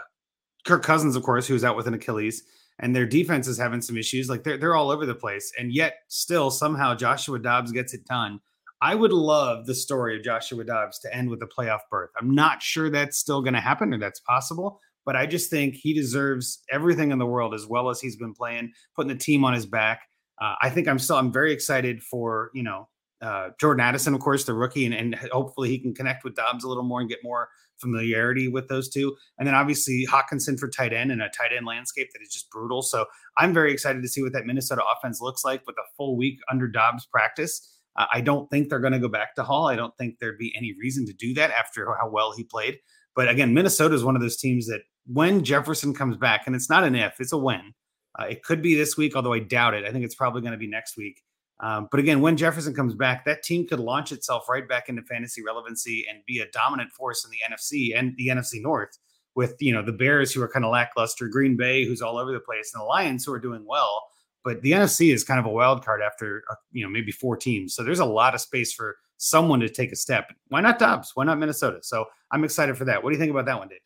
[0.64, 2.42] Kirk Cousins, of course, who's out with an Achilles,
[2.78, 4.28] and their defense is having some issues.
[4.28, 8.04] Like they're they're all over the place, and yet still somehow Joshua Dobbs gets it
[8.06, 8.40] done.
[8.80, 12.10] I would love the story of Joshua Dobbs to end with a playoff berth.
[12.20, 15.76] I'm not sure that's still going to happen or that's possible, but I just think
[15.76, 19.44] he deserves everything in the world as well as he's been playing, putting the team
[19.44, 20.00] on his back.
[20.40, 22.88] Uh, I think I'm still I'm very excited for you know
[23.22, 26.64] uh, Jordan Addison, of course, the rookie, and, and hopefully he can connect with Dobbs
[26.64, 27.48] a little more and get more
[27.80, 29.16] familiarity with those two.
[29.38, 32.50] And then obviously Hockenson for tight end and a tight end landscape that is just
[32.50, 32.82] brutal.
[32.82, 33.06] So
[33.38, 36.38] I'm very excited to see what that Minnesota offense looks like with a full week
[36.50, 37.80] under Dobbs practice.
[37.96, 39.68] Uh, I don't think they're going to go back to Hall.
[39.68, 42.78] I don't think there'd be any reason to do that after how well he played.
[43.14, 46.70] But again, Minnesota is one of those teams that when Jefferson comes back, and it's
[46.70, 47.74] not an if, it's a when.
[48.18, 49.84] Uh, it could be this week, although I doubt it.
[49.84, 51.22] I think it's probably going to be next week.
[51.60, 55.02] Um, but again, when Jefferson comes back, that team could launch itself right back into
[55.02, 58.98] fantasy relevancy and be a dominant force in the NFC and the NFC North.
[59.34, 62.32] With you know the Bears who are kind of lackluster, Green Bay who's all over
[62.32, 64.02] the place, and the Lions who are doing well.
[64.44, 67.38] But the NFC is kind of a wild card after uh, you know maybe four
[67.38, 70.30] teams, so there's a lot of space for someone to take a step.
[70.48, 71.12] Why not Dobbs?
[71.14, 71.78] Why not Minnesota?
[71.82, 73.02] So I'm excited for that.
[73.02, 73.78] What do you think about that one, Dave?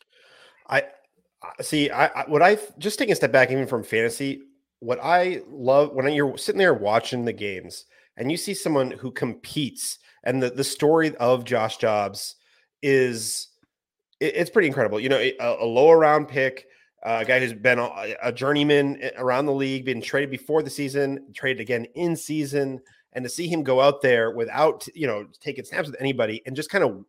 [0.68, 0.82] I
[1.60, 1.90] see.
[1.90, 4.42] I, I what I just taking a step back, even from fantasy
[4.80, 7.84] what I love when you're sitting there watching the games
[8.16, 12.36] and you see someone who competes, and the, the story of Josh Dobbs
[12.82, 13.48] is
[14.20, 15.00] it, it's pretty incredible.
[15.00, 16.66] You know, a, a lower round pick,
[17.04, 20.70] uh, a guy who's been a, a, journeyman around the league, been traded before the
[20.70, 22.80] season, traded again in season,
[23.12, 26.56] and to see him go out there without you know taking snaps with anybody and
[26.56, 27.04] just kind of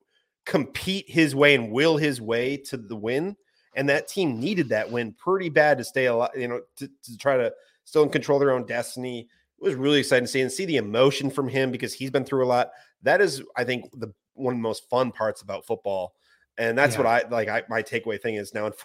[0.46, 3.36] compete his way and will his way to the win
[3.78, 7.18] and that team needed that win pretty bad to stay alive, you know, to, to
[7.18, 7.54] try to
[7.86, 9.30] still control their own destiny.
[9.60, 12.26] It was really exciting to see and see the emotion from him because he's been
[12.26, 12.72] through a lot.
[13.04, 16.16] That is, I think, the one of the most fun parts about football,
[16.58, 17.02] and that's yeah.
[17.02, 17.48] what I like.
[17.48, 18.72] I, my takeaway thing is now.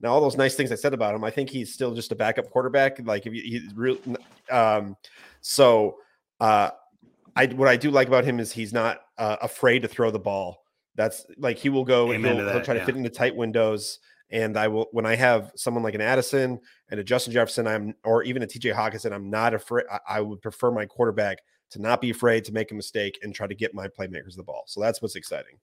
[0.00, 2.16] Now, all those nice things I said about him, I think he's still just a
[2.16, 2.98] backup quarterback.
[3.06, 3.96] Like if he's real,
[4.50, 4.96] um,
[5.40, 5.98] so
[6.40, 6.70] uh,
[7.36, 10.18] I what I do like about him is he's not uh, afraid to throw the
[10.18, 10.64] ball.
[10.96, 12.80] That's like he will go and he'll, that, he'll, try yeah.
[12.80, 14.00] to fit into tight windows.
[14.34, 16.58] And I will when I have someone like an Addison
[16.90, 19.86] and a Justin Jefferson, I'm or even a TJ Hockenson, I'm not afraid.
[19.90, 21.38] I, I would prefer my quarterback
[21.70, 24.42] to not be afraid to make a mistake and try to get my playmakers the
[24.42, 24.64] ball.
[24.66, 25.56] So that's what's exciting.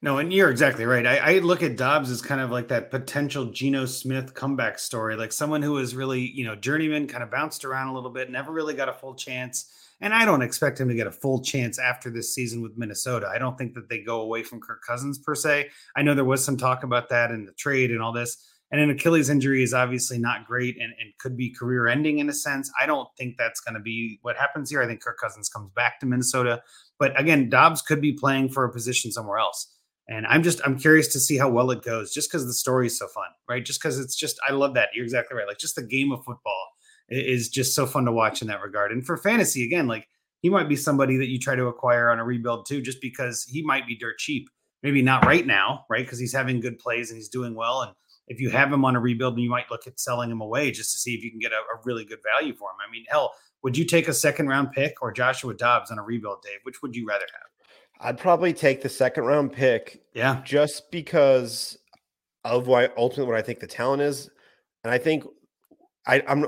[0.00, 1.04] No, and you're exactly right.
[1.04, 5.16] I, I, look at Dobbs as kind of like that potential Geno Smith comeback story,
[5.16, 8.30] like someone who was really, you know, journeyman, kind of bounced around a little bit,
[8.30, 9.72] never really got a full chance.
[10.00, 13.28] And I don't expect him to get a full chance after this season with Minnesota.
[13.32, 15.70] I don't think that they go away from Kirk Cousins per se.
[15.96, 18.36] I know there was some talk about that in the trade and all this.
[18.70, 22.28] And an Achilles injury is obviously not great and, and could be career ending in
[22.28, 22.70] a sense.
[22.80, 24.82] I don't think that's going to be what happens here.
[24.82, 26.62] I think Kirk Cousins comes back to Minnesota.
[26.98, 29.74] But again, Dobbs could be playing for a position somewhere else.
[30.06, 32.86] And I'm just I'm curious to see how well it goes, just because the story
[32.86, 33.64] is so fun, right?
[33.64, 34.88] Just because it's just I love that.
[34.94, 35.46] You're exactly right.
[35.46, 36.68] Like just the game of football
[37.08, 38.92] is just so fun to watch in that regard.
[38.92, 40.08] And for fantasy, again, like
[40.40, 43.44] he might be somebody that you try to acquire on a rebuild too, just because
[43.44, 44.48] he might be dirt cheap.
[44.82, 46.04] Maybe not right now, right?
[46.04, 47.82] Because he's having good plays and he's doing well.
[47.82, 47.92] And
[48.28, 50.92] if you have him on a rebuild, you might look at selling him away just
[50.92, 52.76] to see if you can get a, a really good value for him.
[52.86, 56.02] I mean, hell, would you take a second round pick or Joshua Dobbs on a
[56.02, 56.60] rebuild, Dave?
[56.62, 57.48] Which would you rather have?
[58.00, 60.02] I'd probably take the second round pick.
[60.14, 60.40] Yeah.
[60.44, 61.76] Just because
[62.44, 64.30] of what ultimately what I think the talent is.
[64.84, 65.24] And I think
[66.06, 66.46] I, I'm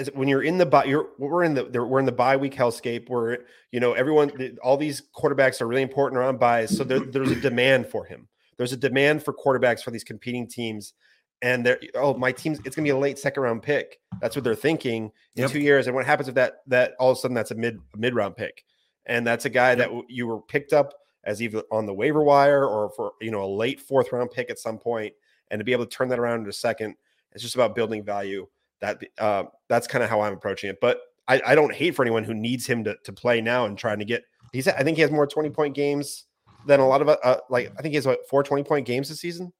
[0.00, 2.54] as when you're in the bye, you're we're in the we're in the bye week
[2.54, 7.00] hellscape where you know everyone all these quarterbacks are really important around buys, so there,
[7.12, 8.26] there's a demand for him.
[8.56, 10.94] There's a demand for quarterbacks for these competing teams,
[11.42, 14.00] and they're oh my team's it's gonna be a late second round pick.
[14.20, 15.50] That's what they're thinking in yep.
[15.50, 15.86] two years.
[15.86, 18.36] And what happens if that that all of a sudden that's a mid mid round
[18.36, 18.64] pick,
[19.06, 19.78] and that's a guy yep.
[19.78, 23.44] that you were picked up as either on the waiver wire or for you know
[23.44, 25.12] a late fourth round pick at some point,
[25.50, 26.94] and to be able to turn that around in a second,
[27.32, 28.46] it's just about building value
[28.80, 30.78] that uh, that's kind of how I'm approaching it.
[30.80, 33.78] But I, I, don't hate for anyone who needs him to, to play now and
[33.78, 34.24] trying to get.
[34.52, 36.24] He's I think he has more 20 point games
[36.66, 39.08] than a lot of uh, like I think he has what four 20 point games
[39.08, 39.52] this season.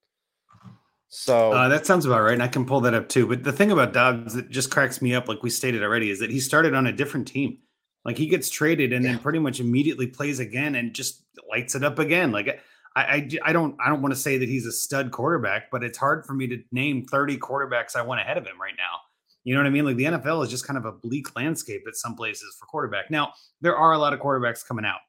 [1.08, 3.26] So uh, that sounds about right, and I can pull that up too.
[3.26, 6.20] But the thing about Dobbs that just cracks me up, like we stated already, is
[6.20, 7.58] that he started on a different team.
[8.04, 9.12] Like he gets traded and yeah.
[9.12, 12.30] then pretty much immediately plays again and just lights it up again.
[12.30, 12.62] Like
[12.96, 15.84] I, I, I don't I don't want to say that he's a stud quarterback, but
[15.84, 19.00] it's hard for me to name 30 quarterbacks I want ahead of him right now.
[19.44, 19.84] You know what I mean?
[19.84, 23.10] Like the NFL is just kind of a bleak landscape at some places for quarterback.
[23.10, 25.00] Now, there are a lot of quarterbacks coming out.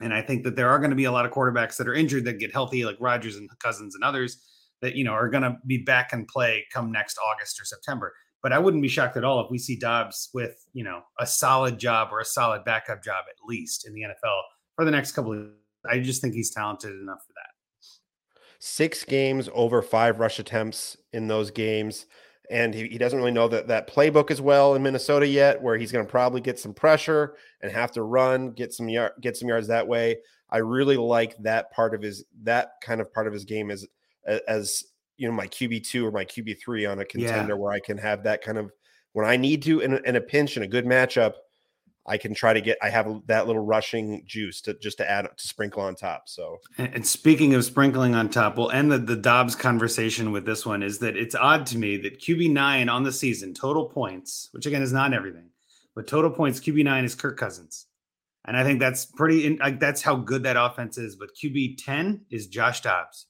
[0.00, 1.94] And I think that there are going to be a lot of quarterbacks that are
[1.94, 4.40] injured that get healthy, like Rodgers and Cousins and others
[4.80, 8.14] that, you know, are going to be back and play come next August or September.
[8.40, 11.26] But I wouldn't be shocked at all if we see Dobbs with, you know, a
[11.26, 14.40] solid job or a solid backup job at least in the NFL
[14.76, 15.48] for the next couple of
[15.88, 17.48] I just think he's talented enough for that.
[18.60, 22.06] Six games over five rush attempts in those games
[22.50, 25.76] and he, he doesn't really know that that playbook as well in Minnesota yet, where
[25.76, 29.36] he's going to probably get some pressure and have to run, get some yard, get
[29.36, 30.18] some yards that way.
[30.50, 33.86] I really like that part of his that kind of part of his game as
[34.46, 34.84] as
[35.16, 37.58] you know my QB two or my QB three on a contender yeah.
[37.58, 38.72] where I can have that kind of
[39.12, 41.34] when I need to in, in a pinch in a good matchup.
[42.08, 45.28] I can try to get I have that little rushing juice to just to add
[45.36, 46.28] to sprinkle on top.
[46.28, 50.64] So and, speaking of sprinkling on top, we'll end the, the Dobbs conversation with this
[50.64, 54.48] one is that it's odd to me that QB nine on the season, total points,
[54.52, 55.50] which again is not everything,
[55.94, 57.86] but total points, QB nine is Kirk Cousins.
[58.44, 61.16] And I think that's pretty like that's how good that offense is.
[61.16, 63.26] But QB 10 is Josh Dobbs.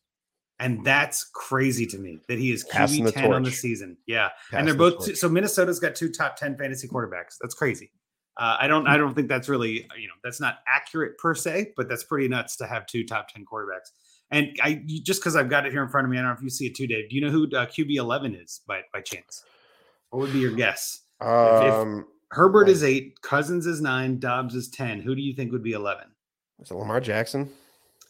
[0.60, 0.84] And hmm.
[0.84, 3.96] that's crazy to me that he is QB 10 on the season.
[4.06, 4.28] Yeah.
[4.50, 7.36] Passing and they're both the so Minnesota's got two top 10 fantasy quarterbacks.
[7.40, 7.90] That's crazy.
[8.38, 11.72] Uh, I don't I don't think that's really you know that's not accurate per se,
[11.76, 13.90] but that's pretty nuts to have two top ten quarterbacks.
[14.30, 16.36] And I just because I've got it here in front of me, I don't know
[16.36, 17.10] if you see it too, Dave.
[17.10, 19.42] Do you know who uh, QB eleven is by by chance?
[20.10, 21.00] What would be your guess?
[21.20, 25.00] Um, if, if Herbert like, is eight, Cousins is nine, Dobbs is ten.
[25.00, 26.04] Who do you think would be eleven?
[26.60, 27.50] Is it Lamar Jackson?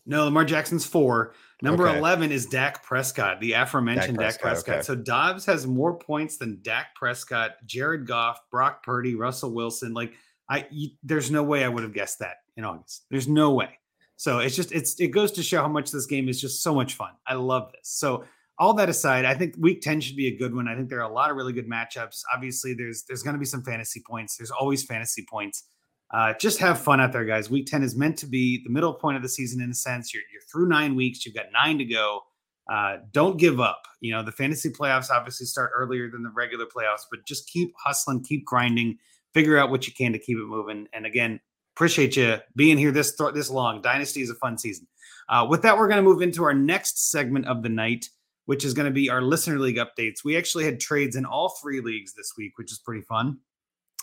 [0.09, 1.35] No, Lamar Jackson's four.
[1.61, 1.99] Number okay.
[1.99, 4.43] 11 is Dak Prescott, the aforementioned Dak Prescott.
[4.43, 4.75] Dak Prescott.
[4.75, 4.83] Okay.
[4.83, 9.93] So Dobbs has more points than Dak Prescott, Jared Goff, Brock Purdy, Russell Wilson.
[9.93, 10.15] Like
[10.49, 13.05] I you, there's no way I would have guessed that in August.
[13.11, 13.79] There's no way.
[14.17, 16.75] So it's just it's it goes to show how much this game is just so
[16.75, 17.11] much fun.
[17.27, 17.89] I love this.
[17.89, 18.25] So
[18.59, 20.67] all that aside, I think week 10 should be a good one.
[20.67, 22.23] I think there are a lot of really good matchups.
[22.35, 24.37] Obviously, there's there's going to be some fantasy points.
[24.37, 25.65] There's always fantasy points.
[26.11, 27.51] Uh, just have fun out there, guys.
[27.51, 30.15] Week 10 is meant to be the middle point of the season in a sense.
[30.15, 32.23] You're, you're through nine weeks, you've got nine to go.
[32.71, 33.83] Uh, don't give up.
[34.01, 37.73] You know, the fantasy playoffs obviously start earlier than the regular playoffs, but just keep
[37.83, 38.99] hustling, keep grinding
[39.35, 40.87] figure out what you can to keep it moving.
[40.93, 41.41] And again,
[41.77, 43.83] appreciate you being here this this long.
[43.83, 44.87] Dynasty is a fun season.
[45.29, 48.09] Uh, with that, we're going to move into our next segment of the night,
[48.47, 50.25] which is going to be our listener league updates.
[50.25, 53.39] We actually had trades in all three leagues this week, which is pretty fun.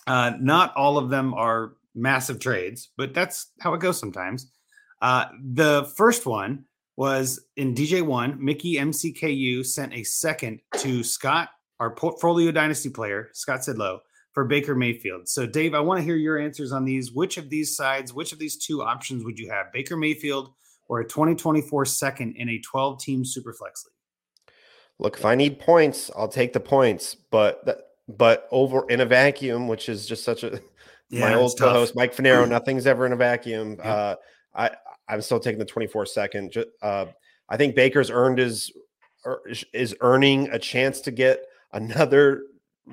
[0.07, 4.51] Uh, not all of them are massive trades, but that's how it goes sometimes.
[5.01, 6.65] Uh, the first one
[6.97, 8.39] was in DJ1.
[8.39, 13.99] Mickey MCKU sent a second to Scott, our portfolio dynasty player, Scott Sidlow,
[14.33, 15.27] for Baker Mayfield.
[15.27, 17.11] So, Dave, I want to hear your answers on these.
[17.11, 19.71] Which of these sides, which of these two options would you have?
[19.73, 20.53] Baker Mayfield
[20.87, 24.51] or a 2024 second in a 12 team superflex league?
[24.99, 29.67] Look, if I need points, I'll take the points, but but over in a vacuum,
[29.67, 30.61] which is just such a
[31.09, 32.47] yeah, my old co-host Mike Finero.
[32.49, 33.77] nothing's ever in a vacuum.
[33.79, 33.93] Yeah.
[33.93, 34.15] Uh,
[34.55, 34.71] I
[35.07, 36.55] I'm still taking the 24 second.
[36.81, 37.05] Uh,
[37.49, 38.71] I think Baker's earned his
[39.25, 39.41] er,
[39.73, 42.43] is earning a chance to get another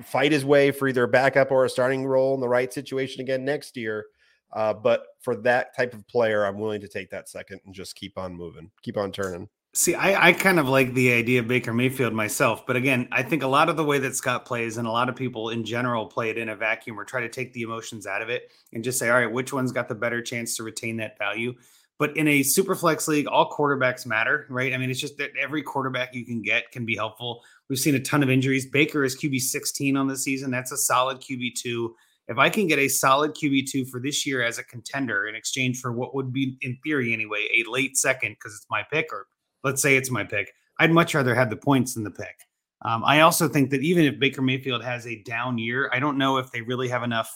[0.02, 3.20] fight his way for either a backup or a starting role in the right situation
[3.20, 4.06] again next year.
[4.52, 7.96] Uh, but for that type of player, I'm willing to take that second and just
[7.96, 9.48] keep on moving, keep on turning.
[9.74, 13.22] See, I, I kind of like the idea of Baker Mayfield myself, but again, I
[13.22, 15.64] think a lot of the way that Scott plays and a lot of people in
[15.64, 18.52] general play it in a vacuum or try to take the emotions out of it
[18.74, 21.54] and just say, all right, which one's got the better chance to retain that value?
[21.98, 24.74] But in a super flex league, all quarterbacks matter, right?
[24.74, 27.42] I mean, it's just that every quarterback you can get can be helpful.
[27.70, 28.66] We've seen a ton of injuries.
[28.66, 30.50] Baker is QB 16 on the season.
[30.50, 31.88] That's a solid QB2.
[32.28, 35.80] If I can get a solid QB2 for this year as a contender in exchange
[35.80, 39.28] for what would be, in theory anyway, a late second because it's my pick, or
[39.64, 42.36] let's say it's my pick, I'd much rather have the points than the pick.
[42.84, 46.18] Um, I also think that even if Baker Mayfield has a down year, I don't
[46.18, 47.30] know if they really have enough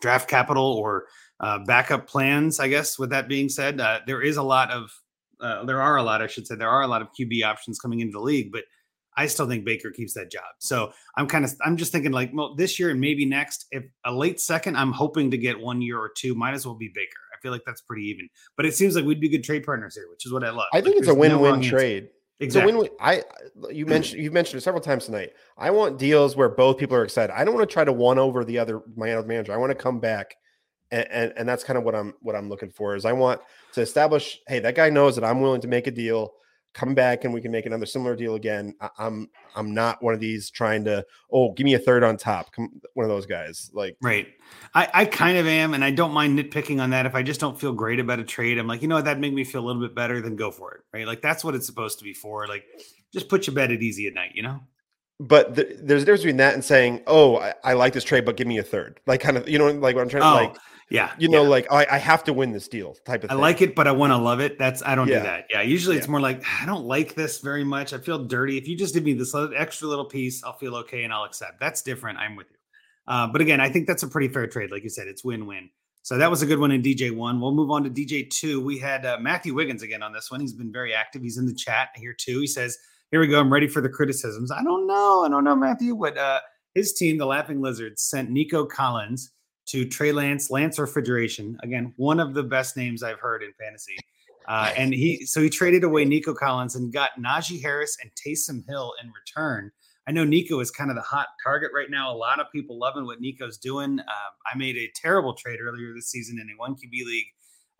[0.00, 1.06] draft capital or
[1.40, 2.58] uh, backup plans.
[2.58, 2.98] I guess.
[2.98, 4.90] With that being said, uh, there is a lot of
[5.40, 7.78] uh, there are a lot, I should say, there are a lot of QB options
[7.78, 8.64] coming into the league, but
[9.16, 10.44] I still think Baker keeps that job.
[10.58, 13.84] So I'm kind of I'm just thinking like well this year and maybe next if
[14.04, 16.90] a late second I'm hoping to get one year or two might as well be
[16.94, 17.10] Baker.
[17.46, 18.28] Feel like that's pretty even.
[18.56, 20.66] But it seems like we'd be good trade partners here, which is what I love.
[20.72, 22.08] I think like, it's a win-win no trade.
[22.40, 22.72] Exactly.
[22.72, 23.22] So when we, I
[23.72, 25.30] you mentioned you've mentioned it several times tonight.
[25.56, 27.32] I want deals where both people are excited.
[27.32, 29.52] I don't want to try to one over the other my other manager.
[29.52, 30.34] I want to come back
[30.90, 33.40] and, and, and that's kind of what I'm what I'm looking for is I want
[33.74, 36.32] to establish, hey, that guy knows that I'm willing to make a deal
[36.76, 38.74] come back and we can make another similar deal again.
[38.80, 42.18] I, am I'm not one of these trying to oh give me a third on
[42.18, 42.52] top.
[42.52, 44.28] Come, one of those guys like right.
[44.74, 47.06] I I kind of am, and I don't mind nitpicking on that.
[47.06, 49.18] If I just don't feel great about a trade, I'm like you know what that
[49.18, 50.20] make me feel a little bit better.
[50.20, 50.82] Then go for it.
[50.92, 51.06] Right.
[51.06, 52.46] Like that's what it's supposed to be for.
[52.46, 52.64] Like
[53.12, 54.32] just put your bed at easy at night.
[54.34, 54.60] You know.
[55.18, 58.26] But the, there's a difference between that and saying, "Oh, I, I, like this trade,
[58.26, 59.00] but give me a third.
[59.06, 60.56] Like, kind of, you know, like what I'm trying to oh, like
[60.90, 61.12] yeah.
[61.18, 61.48] You know, yeah.
[61.48, 63.38] like I, I, have to win this deal type of thing.
[63.38, 64.58] I like it, but I want to love it.
[64.58, 65.18] That's I don't yeah.
[65.18, 65.46] do that.
[65.50, 65.62] Yeah.
[65.62, 67.92] Usually it's more like I don't like this very much.
[67.92, 68.56] I feel dirty.
[68.56, 71.58] If you just give me this extra little piece, I'll feel okay and I'll accept.
[71.60, 72.18] That's different.
[72.18, 72.56] I'm with you.
[73.08, 74.70] Uh, but again, I think that's a pretty fair trade.
[74.70, 75.70] Like you said, it's win-win.
[76.02, 77.40] So that was a good one in DJ one.
[77.40, 78.60] We'll move on to DJ two.
[78.60, 80.40] We had uh, Matthew Wiggins again on this one.
[80.40, 81.22] He's been very active.
[81.22, 82.38] He's in the chat here too.
[82.38, 82.78] He says,
[83.10, 83.40] "Here we go.
[83.40, 85.24] I'm ready for the criticisms." I don't know.
[85.24, 86.38] I don't know, Matthew, but uh,
[86.76, 89.32] his team, the Laughing Lizards, sent Nico Collins
[89.66, 91.58] to Trey Lance, Lance Refrigeration.
[91.62, 93.96] Again, one of the best names I've heard in fantasy.
[94.48, 98.64] Uh, and he so he traded away Nico Collins and got Najee Harris and Taysom
[98.68, 99.72] Hill in return.
[100.08, 102.14] I know Nico is kind of the hot target right now.
[102.14, 103.98] A lot of people loving what Nico's doing.
[103.98, 107.26] Uh, I made a terrible trade earlier this season in a one QB league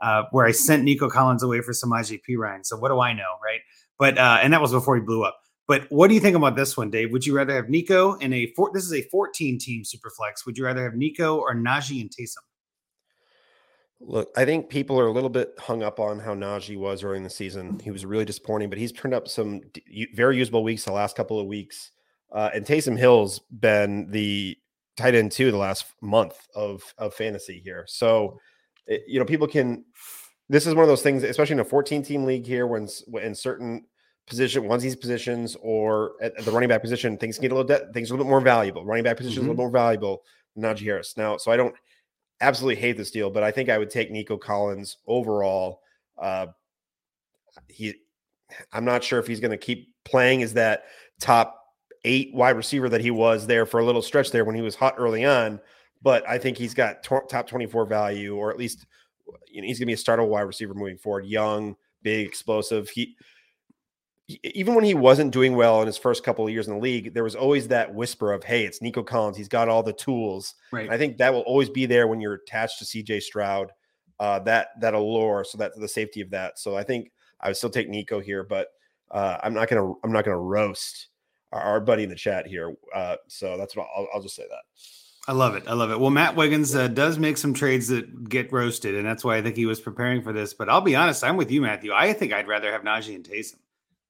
[0.01, 2.65] uh, where I sent Nico Collins away for some IJP Ryan.
[2.65, 3.61] So what do I know, right?
[3.99, 5.39] But uh, and that was before he blew up.
[5.69, 7.11] But what do you think about this one, Dave?
[7.11, 10.47] Would you rather have Nico in a four, this is a 14 team super flex?
[10.47, 12.45] Would you rather have Nico or Najee and Taysom?
[13.99, 17.23] Look, I think people are a little bit hung up on how Najee was during
[17.23, 17.81] the season.
[17.83, 19.63] He was really disappointing, but he's turned up some
[20.15, 21.93] very usable weeks the last couple of weeks.
[22.31, 24.57] Uh, and Taysom Hill's been the
[24.97, 27.85] tight end too the last month of of fantasy here.
[27.89, 28.39] So,
[28.87, 29.85] it, you know, people can.
[30.49, 32.87] This is one of those things, especially in a 14 team league here, when
[33.21, 33.87] in certain
[34.27, 37.67] position, once these positions, or at, at, the running back position, things get a little
[37.67, 38.85] de- things a little bit more valuable.
[38.85, 39.43] Running back position mm-hmm.
[39.43, 39.73] is a little mm-hmm.
[39.75, 40.23] more valuable
[40.55, 41.17] than Najee Harris.
[41.17, 41.75] Now, so I don't
[42.41, 45.81] absolutely hate this deal, but I think I would take Nico Collins overall.
[46.19, 46.47] Uh,
[47.69, 47.95] he,
[48.73, 50.85] I'm not sure if he's going to keep playing as that
[51.21, 51.63] top
[52.05, 54.75] eight wide receiver that he was there for a little stretch there when he was
[54.75, 55.61] hot early on.
[56.03, 58.87] But I think he's got t- top 24 value, or at least
[59.49, 61.27] you know, he's going to be a starter wide receiver moving forward.
[61.27, 62.89] Young, big, explosive.
[62.89, 63.17] He
[64.29, 67.15] even when he wasn't doing well in his first couple of years in the league,
[67.15, 69.37] there was always that whisper of, "Hey, it's Nico Collins.
[69.37, 70.91] He's got all the tools." Right.
[70.91, 73.73] I think that will always be there when you're attached to CJ Stroud.
[74.19, 76.59] Uh, that that allure, so that the safety of that.
[76.59, 78.69] So I think I would still take Nico here, but
[79.11, 81.09] uh, I'm not gonna I'm not gonna roast
[81.53, 82.75] our, our buddy in the chat here.
[82.95, 84.63] Uh, so that's what I'll, I'll just say that.
[85.29, 85.65] I love it.
[85.67, 85.99] I love it.
[85.99, 89.43] Well, Matt Wiggins uh, does make some trades that get roasted, and that's why I
[89.43, 90.55] think he was preparing for this.
[90.55, 91.93] But I'll be honest, I'm with you, Matthew.
[91.93, 93.57] I think I'd rather have Najee and Taysom.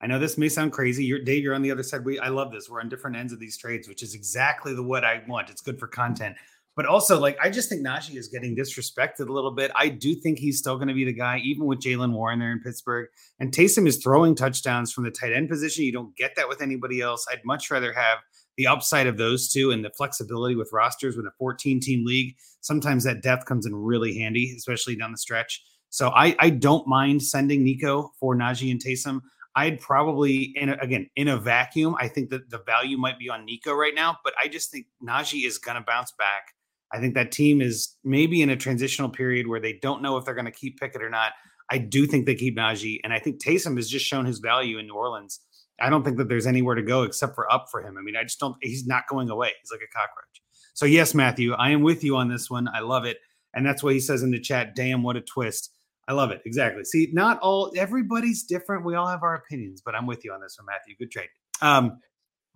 [0.00, 1.04] I know this may sound crazy.
[1.04, 2.04] You're Dave, you're on the other side.
[2.04, 2.68] We I love this.
[2.68, 5.50] We're on different ends of these trades, which is exactly the what I want.
[5.50, 6.36] It's good for content.
[6.76, 9.70] But also, like, I just think Najee is getting disrespected a little bit.
[9.74, 12.52] I do think he's still going to be the guy, even with Jaylen Warren there
[12.52, 13.08] in Pittsburgh.
[13.40, 15.84] And Taysom is throwing touchdowns from the tight end position.
[15.84, 17.26] You don't get that with anybody else.
[17.32, 18.18] I'd much rather have
[18.58, 22.36] the upside of those two and the flexibility with rosters with a 14 team league.
[22.60, 25.62] Sometimes that depth comes in really handy, especially down the stretch.
[25.88, 29.20] So I, I don't mind sending Nico for Najee and Taysom.
[29.56, 33.46] I'd probably, in again, in a vacuum, I think that the value might be on
[33.46, 36.52] Nico right now, but I just think Najee is going to bounce back.
[36.92, 40.24] I think that team is maybe in a transitional period where they don't know if
[40.24, 41.32] they're going to keep Pickett or not.
[41.70, 44.78] I do think they keep Najee, and I think Taysom has just shown his value
[44.78, 45.40] in New Orleans.
[45.80, 47.96] I don't think that there's anywhere to go except for up for him.
[47.98, 48.56] I mean, I just don't.
[48.60, 49.52] He's not going away.
[49.60, 50.42] He's like a cockroach.
[50.74, 52.68] So yes, Matthew, I am with you on this one.
[52.68, 53.18] I love it,
[53.54, 54.76] and that's what he says in the chat.
[54.76, 55.75] Damn, what a twist!
[56.08, 56.40] I love it.
[56.44, 56.84] Exactly.
[56.84, 58.84] See, not all everybody's different.
[58.84, 60.94] We all have our opinions, but I'm with you on this one, Matthew.
[60.96, 61.28] Good trade.
[61.60, 61.98] Um,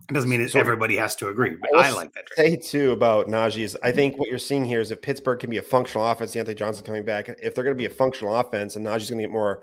[0.09, 2.65] it doesn't mean so, everybody has to agree, but I, I like that trade.
[2.65, 5.51] Say too about Najee is I think what you're seeing here is if Pittsburgh can
[5.51, 8.35] be a functional offense, Diontae Johnson coming back, if they're going to be a functional
[8.35, 9.63] offense and Najee's going to get more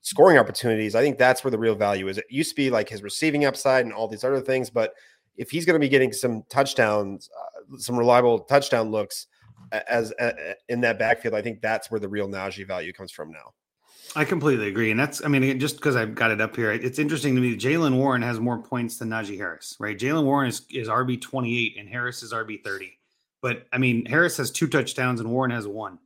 [0.00, 2.18] scoring opportunities, I think that's where the real value is.
[2.18, 4.92] It used to be like his receiving upside and all these other things, but
[5.36, 9.28] if he's going to be getting some touchdowns, uh, some reliable touchdown looks,
[9.72, 10.12] as
[10.68, 13.54] in that backfield, I think that's where the real Najee value comes from now.
[14.14, 16.98] I completely agree, and that's I mean just because I've got it up here, it's
[16.98, 17.56] interesting to me.
[17.56, 19.98] Jaylen Warren has more points than Najee Harris, right?
[19.98, 22.98] Jaylen Warren is is RB twenty eight, and Harris is RB thirty.
[23.42, 25.98] But I mean, Harris has two touchdowns, and Warren has one.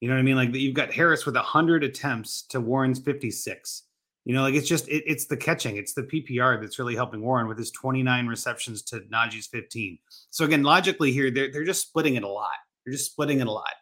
[0.00, 0.36] You know what I mean?
[0.36, 3.82] Like you've got Harris with hundred attempts to Warren's fifty six.
[4.24, 7.22] You know, like it's just it, it's the catching, it's the PPR that's really helping
[7.22, 9.98] Warren with his twenty nine receptions to Najee's fifteen.
[10.30, 12.50] So again, logically here, they're they're just splitting it a lot.
[12.88, 13.74] You're just splitting it a lot.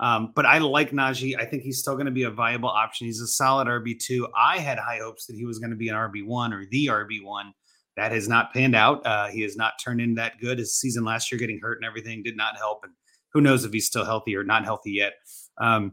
[0.00, 1.38] Um, but I like Najee.
[1.38, 3.06] I think he's still going to be a viable option.
[3.06, 4.26] He's a solid RB2.
[4.34, 7.52] I had high hopes that he was going to be an RB1 or the RB1.
[7.96, 9.04] That has not panned out.
[9.06, 10.58] Uh, he has not turned in that good.
[10.58, 12.80] His season last year, getting hurt and everything, did not help.
[12.82, 12.92] And
[13.32, 15.12] who knows if he's still healthy or not healthy yet.
[15.58, 15.92] Um,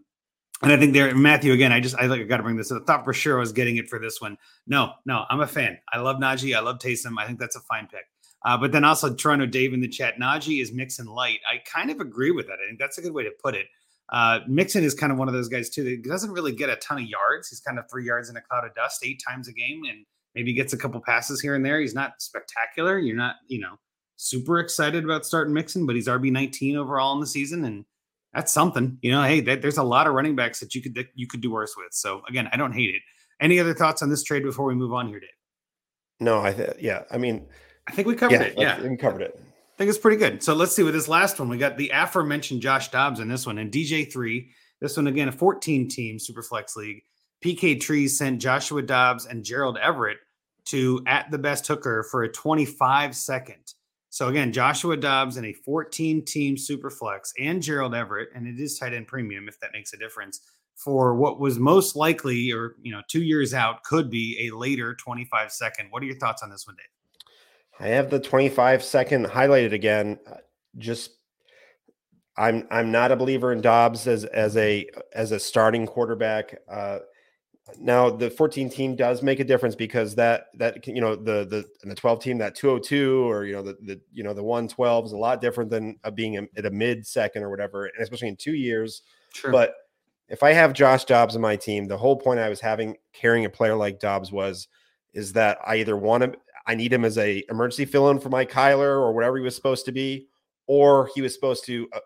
[0.64, 2.72] and I think there, Matthew, again, I just, I like, I got to bring this.
[2.72, 4.38] I thought for sure I was getting it for this one.
[4.66, 5.78] No, no, I'm a fan.
[5.92, 6.56] I love Najee.
[6.56, 7.18] I love Taysom.
[7.20, 8.06] I think that's a fine pick.
[8.44, 11.40] Uh, but then also Toronto Dave in the chat, Najee is Mixon light.
[11.50, 12.58] I kind of agree with that.
[12.64, 13.68] I think that's a good way to put it.
[14.12, 16.76] Uh, Mixon is kind of one of those guys too that doesn't really get a
[16.78, 17.50] ton of yards.
[17.50, 20.06] He's kind of three yards in a cloud of dust eight times a game, and
[20.36, 21.80] maybe gets a couple passes here and there.
[21.80, 22.98] He's not spectacular.
[22.98, 23.80] You're not, you know,
[24.18, 27.86] super excited about starting Mixon, but he's RB 19 overall in the season, and
[28.34, 28.98] that's something.
[29.02, 31.42] You know, hey, there's a lot of running backs that you could that you could
[31.42, 31.94] do worse with.
[31.94, 33.02] So again, I don't hate it.
[33.40, 35.30] Any other thoughts on this trade before we move on here, Dave?
[36.20, 37.48] No, I th- yeah, I mean
[37.88, 38.54] I think we covered yeah, it.
[38.58, 39.38] Yeah, we covered it.
[39.38, 40.44] I think it's pretty good.
[40.44, 41.50] So let's see with this last one.
[41.50, 44.48] We got the aforementioned Josh Dobbs in this one and DJ3.
[44.80, 47.04] This one again, a 14 team Superflex League.
[47.44, 50.18] PK Trees sent Joshua Dobbs and Gerald Everett
[50.66, 53.74] to at the best hooker for a 25 second.
[54.10, 58.78] So again, Joshua Dobbs in a 14 team Superflex and Gerald Everett, and it is
[58.78, 60.42] tight end premium if that makes a difference
[60.76, 64.96] for what was most likely, or you know, two years out, could be a later
[64.96, 65.88] 25 second.
[65.90, 66.86] What are your thoughts on this one, Dave?
[67.82, 70.20] I have the 25 second highlighted again.
[70.30, 70.36] Uh,
[70.78, 71.12] just
[72.38, 76.60] I'm I'm not a believer in Dobbs as as a as a starting quarterback.
[76.70, 77.00] Uh,
[77.80, 81.66] now the 14 team does make a difference because that that you know the the
[81.84, 85.12] the 12 team that 202 or you know the the you know the 112 is
[85.14, 88.36] a lot different than being a, at a mid second or whatever, and especially in
[88.36, 89.02] two years.
[89.34, 89.52] Sure.
[89.52, 89.74] But
[90.28, 93.46] if I have Josh Dobbs on my team, the whole point I was having carrying
[93.46, 94.68] a player like Dobbs was
[95.14, 96.36] is that I either want him,
[96.66, 99.56] I need him as a emergency fill in for my Kyler or whatever he was
[99.56, 100.28] supposed to be,
[100.68, 101.88] or he was supposed to.
[101.94, 102.00] Uh,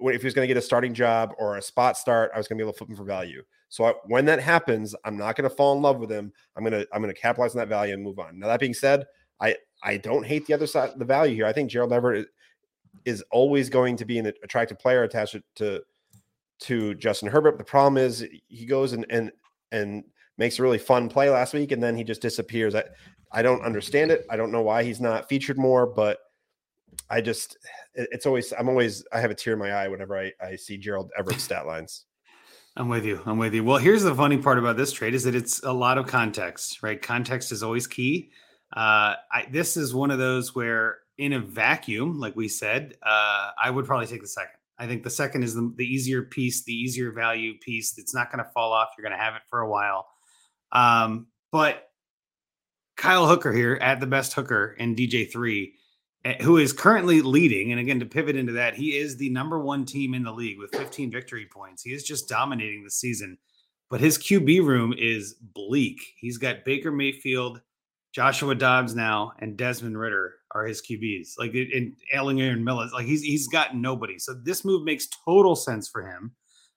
[0.00, 2.48] if he was going to get a starting job or a spot start, I was
[2.48, 3.42] going to be able to flip him for value.
[3.68, 6.32] So I, when that happens, I'm not going to fall in love with him.
[6.56, 8.38] I'm going to I'm to capitalize on that value and move on.
[8.38, 9.06] Now that being said,
[9.40, 11.46] I I don't hate the other side the value here.
[11.46, 12.28] I think Gerald Everett
[13.04, 15.82] is always going to be an attractive player attached to
[16.60, 17.58] to Justin Herbert.
[17.58, 19.30] The problem is he goes and and
[19.70, 20.04] and
[20.38, 22.74] makes a really fun play last week and then he just disappears.
[22.74, 22.84] I
[23.30, 24.26] I don't understand it.
[24.30, 26.18] I don't know why he's not featured more, but
[27.10, 27.56] I just
[27.94, 30.78] it's always I'm always I have a tear in my eye whenever I, I see
[30.78, 32.04] Gerald Everett stat lines.
[32.76, 33.20] I'm with you.
[33.26, 33.64] I'm with you.
[33.64, 36.80] Well, here's the funny part about this trade is that it's a lot of context,
[36.82, 37.00] right?
[37.00, 38.30] Context is always key.
[38.72, 43.50] Uh, I, this is one of those where, in a vacuum, like we said, uh,
[43.60, 44.60] I would probably take the second.
[44.78, 47.98] I think the second is the, the easier piece, the easier value piece.
[47.98, 48.90] It's not going to fall off.
[48.96, 50.06] You're going to have it for a while.
[50.70, 51.87] Um, but
[52.98, 55.72] Kyle Hooker here at the best hooker in DJ3
[56.24, 57.70] Eh, who is currently leading.
[57.70, 60.58] And again, to pivot into that, he is the number one team in the league
[60.58, 61.82] with 15 victory points.
[61.82, 63.38] He is just dominating the season.
[63.88, 66.00] But his QB room is bleak.
[66.18, 67.62] He's got Baker Mayfield,
[68.12, 71.38] Joshua Dobbs now, and Desmond Ridder are his QBs.
[71.38, 74.18] Like in Ehlinger and Millis, like he's he's got nobody.
[74.18, 76.32] So this move makes total sense for him.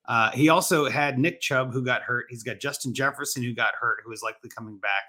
[0.08, 2.28] Uh, he also had Nick Chubb, who got hurt.
[2.30, 5.04] He's got Justin Jefferson, who got hurt, who is likely coming back.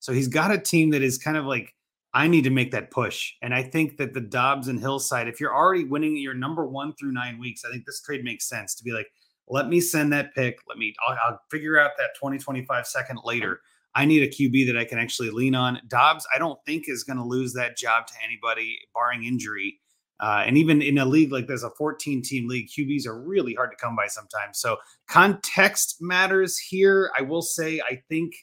[0.00, 1.74] So he's got a team that is kind of like
[2.14, 3.34] I need to make that push.
[3.42, 6.94] And I think that the Dobbs and Hillside, if you're already winning your number one
[6.94, 9.08] through nine weeks, I think this trade makes sense to be like,
[9.46, 10.58] let me send that pick.
[10.68, 13.60] Let me, I'll, I'll figure out that 20, 25 second later.
[13.94, 15.80] I need a QB that I can actually lean on.
[15.88, 19.80] Dobbs, I don't think is going to lose that job to anybody, barring injury.
[20.20, 23.54] Uh, and even in a league like there's a 14 team league, QBs are really
[23.54, 24.58] hard to come by sometimes.
[24.58, 24.76] So
[25.08, 27.10] context matters here.
[27.16, 28.34] I will say, I think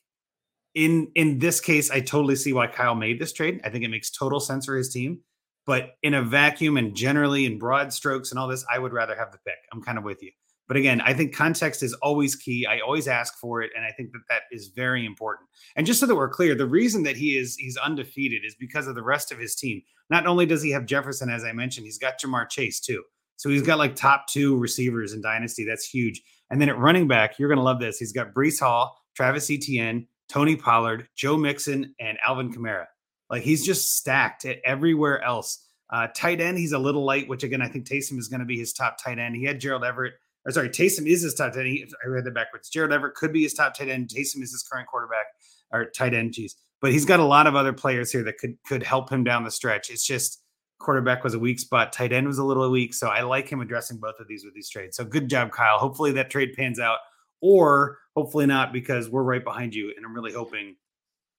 [0.75, 3.61] in in this case, I totally see why Kyle made this trade.
[3.63, 5.21] I think it makes total sense for his team.
[5.65, 9.15] But in a vacuum and generally in broad strokes and all this, I would rather
[9.15, 9.55] have the pick.
[9.73, 10.31] I'm kind of with you.
[10.67, 12.65] But again, I think context is always key.
[12.65, 15.47] I always ask for it, and I think that that is very important.
[15.75, 18.87] And just so that we're clear, the reason that he is he's undefeated is because
[18.87, 19.81] of the rest of his team.
[20.09, 23.03] Not only does he have Jefferson, as I mentioned, he's got Ja'Marr Chase too.
[23.37, 25.65] So he's got like top two receivers in Dynasty.
[25.65, 26.21] That's huge.
[26.49, 27.97] And then at running back, you're going to love this.
[27.97, 32.85] He's got Breece Hall, Travis Etienne, Tony Pollard, Joe Mixon, and Alvin Kamara.
[33.29, 35.67] Like he's just stacked at everywhere else.
[35.91, 38.45] Uh, tight end, he's a little light, which again, I think Taysom is going to
[38.45, 39.35] be his top tight end.
[39.35, 40.13] He had Gerald Everett,
[40.45, 41.69] or sorry, Taysom is his top tight end.
[41.69, 42.69] He, I read that backwards.
[42.69, 44.09] Gerald Everett could be his top tight end.
[44.09, 45.25] Taysom is his current quarterback
[45.71, 46.55] or tight end, geez.
[46.81, 49.43] But he's got a lot of other players here that could could help him down
[49.43, 49.89] the stretch.
[49.89, 50.41] It's just
[50.79, 52.93] quarterback was a weak spot, tight end was a little weak.
[52.93, 54.97] So I like him addressing both of these with these trades.
[54.97, 55.77] So good job, Kyle.
[55.77, 56.99] Hopefully that trade pans out
[57.41, 60.75] or hopefully not because we're right behind you and i'm really hoping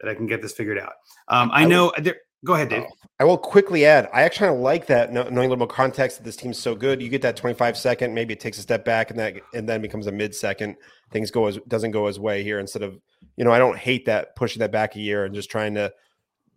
[0.01, 0.95] that i can get this figured out.
[1.29, 2.85] Um, i know there, go ahead dave.
[2.87, 6.25] Oh, i will quickly add i actually like that knowing a little more context that
[6.25, 7.03] this team's so good.
[7.03, 9.81] You get that 25 second maybe it takes a step back and that and then
[9.81, 10.77] becomes a mid second
[11.11, 12.99] things go as doesn't go his way here instead of
[13.37, 15.93] you know i don't hate that pushing that back a year and just trying to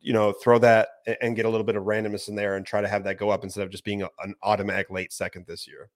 [0.01, 0.89] you know throw that
[1.21, 3.29] and get a little bit of randomness in there and try to have that go
[3.29, 5.89] up instead of just being a, an automatic late second this year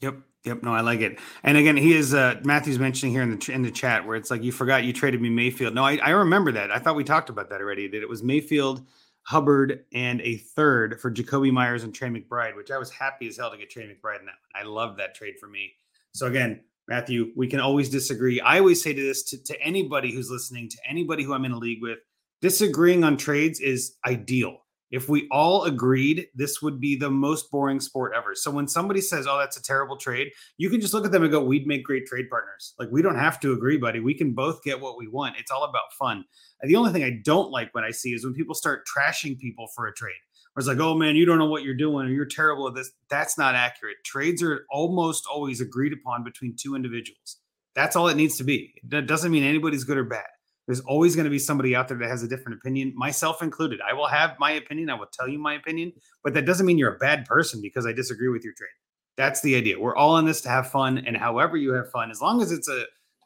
[0.00, 0.16] Yep.
[0.44, 0.62] Yep.
[0.62, 1.18] No, I like it.
[1.42, 4.30] And again, he is uh Matthew's mentioning here in the in the chat where it's
[4.30, 5.74] like you forgot you traded me Mayfield.
[5.74, 6.70] No, I, I remember that.
[6.70, 7.88] I thought we talked about that already.
[7.88, 8.86] That it was Mayfield,
[9.22, 13.36] Hubbard, and a third for Jakobi Meyers and Trey McBride, which I was happy as
[13.36, 14.54] hell to get Trey McBride in that one.
[14.54, 15.72] I love that trade for me.
[16.12, 18.40] So again, Matthew, we can always disagree.
[18.40, 21.52] I always say to this to, to anybody who's listening, to anybody who I'm in
[21.52, 21.98] a league with,
[22.40, 24.58] disagreeing on trades is ideal
[24.90, 28.34] if we all agreed, this would be the most boring sport ever.
[28.34, 31.22] So when somebody says, "Oh, that's a terrible trade," you can just look at them
[31.22, 34.00] and go, "We'd make great trade partners." Like we don't have to agree, buddy.
[34.00, 35.36] We can both get what we want.
[35.38, 36.24] It's all about fun.
[36.60, 39.38] And the only thing I don't like when I see is when people start trashing
[39.38, 40.14] people for a trade.
[40.54, 42.74] Where it's like, "Oh man, you don't know what you're doing, or you're terrible at
[42.74, 43.96] this." That's not accurate.
[44.04, 47.38] Trades are almost always agreed upon between two individuals.
[47.74, 48.74] That's all it needs to be.
[48.88, 50.24] That doesn't mean anybody's good or bad.
[50.66, 53.80] There's always going to be somebody out there that has a different opinion, myself included.
[53.88, 54.90] I will have my opinion.
[54.90, 55.92] I will tell you my opinion,
[56.24, 58.68] but that doesn't mean you're a bad person because I disagree with your trade.
[59.16, 59.78] That's the idea.
[59.80, 62.52] We're all in this to have fun, and however you have fun, as long as
[62.52, 62.84] it's a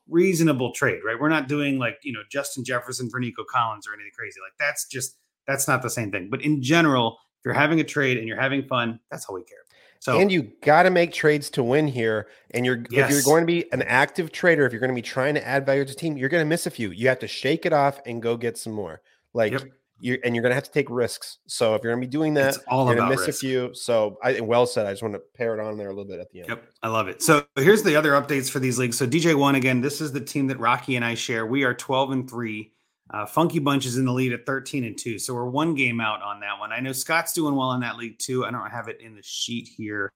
[0.08, 1.18] reasonable trade, right?
[1.18, 4.38] We're not doing like you know Justin Jefferson for Nico Collins or anything crazy.
[4.40, 5.16] Like that's just
[5.46, 6.28] That's not the same thing.
[6.30, 9.42] But in general, if you're having a trade and you're having fun, that's all we
[9.44, 9.58] care.
[10.00, 12.28] So and you got to make trades to win here.
[12.52, 13.10] And you're yes.
[13.10, 15.46] if you're going to be an active trader, if you're going to be trying to
[15.46, 16.90] add value to the team, you're going to miss a few.
[16.90, 19.02] You have to shake it off and go get some more.
[19.34, 19.64] Like yep.
[20.00, 21.38] you and you're going to have to take risks.
[21.46, 23.42] So if you're going to be doing that, it's all you're going to miss risk.
[23.42, 23.74] a few.
[23.74, 24.86] So I well said.
[24.86, 26.48] I just want to pair it on there a little bit at the end.
[26.48, 27.22] Yep, I love it.
[27.22, 28.96] So here's the other updates for these leagues.
[28.96, 29.82] So DJ one again.
[29.82, 31.46] This is the team that Rocky and I share.
[31.46, 32.72] We are 12 and three.
[33.12, 35.18] Uh, Funky Bunch is in the lead at 13 and 2.
[35.18, 36.72] So we're one game out on that one.
[36.72, 38.44] I know Scott's doing well in that league too.
[38.44, 40.12] I don't have it in the sheet here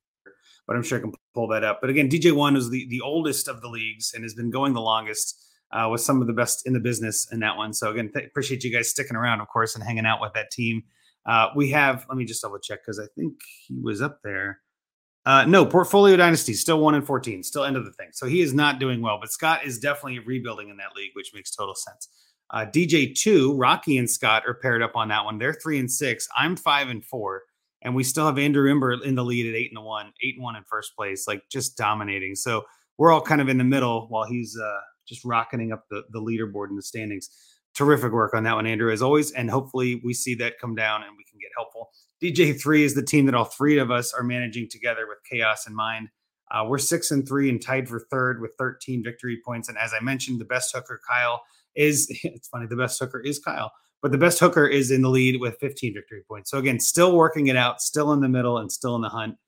[0.66, 1.80] but I'm sure I can pull that up.
[1.80, 4.72] But again, DJ One is the the oldest of the leagues and has been going
[4.72, 5.40] the longest.
[5.72, 7.72] Uh, with some of the best in the business in that one.
[7.72, 10.52] So again, th- appreciate you guys sticking around, of course, and hanging out with that
[10.52, 10.84] team.
[11.26, 12.06] Uh, we have.
[12.08, 14.60] Let me just double check because I think he was up there.
[15.26, 18.10] Uh, no, Portfolio Dynasty still one and fourteen, still end of the thing.
[18.12, 21.32] So he is not doing well, but Scott is definitely rebuilding in that league, which
[21.34, 22.08] makes total sense.
[22.50, 25.38] Uh, DJ two, Rocky and Scott are paired up on that one.
[25.38, 26.28] They're three and six.
[26.36, 27.42] I'm five and four
[27.84, 30.42] and we still have Andrew Imber in the lead at eight and one, eight and
[30.42, 32.34] one in first place, like just dominating.
[32.34, 32.64] So
[32.96, 36.20] we're all kind of in the middle while he's uh, just rocketing up the the
[36.20, 37.28] leaderboard in the standings.
[37.74, 41.02] Terrific work on that one, Andrew, as always, and hopefully we see that come down
[41.02, 41.90] and we can get helpful.
[42.22, 45.66] DJ three is the team that all three of us are managing together with chaos
[45.66, 46.08] in mind.
[46.54, 49.68] Uh, we're six and three and tied for third with 13 victory points.
[49.68, 51.42] And as I mentioned, the best hooker, Kyle,
[51.74, 53.72] is it's funny, the best hooker is Kyle
[54.04, 56.50] but the best hooker is in the lead with 15 victory points.
[56.50, 59.38] So again, still working it out, still in the middle and still in the hunt.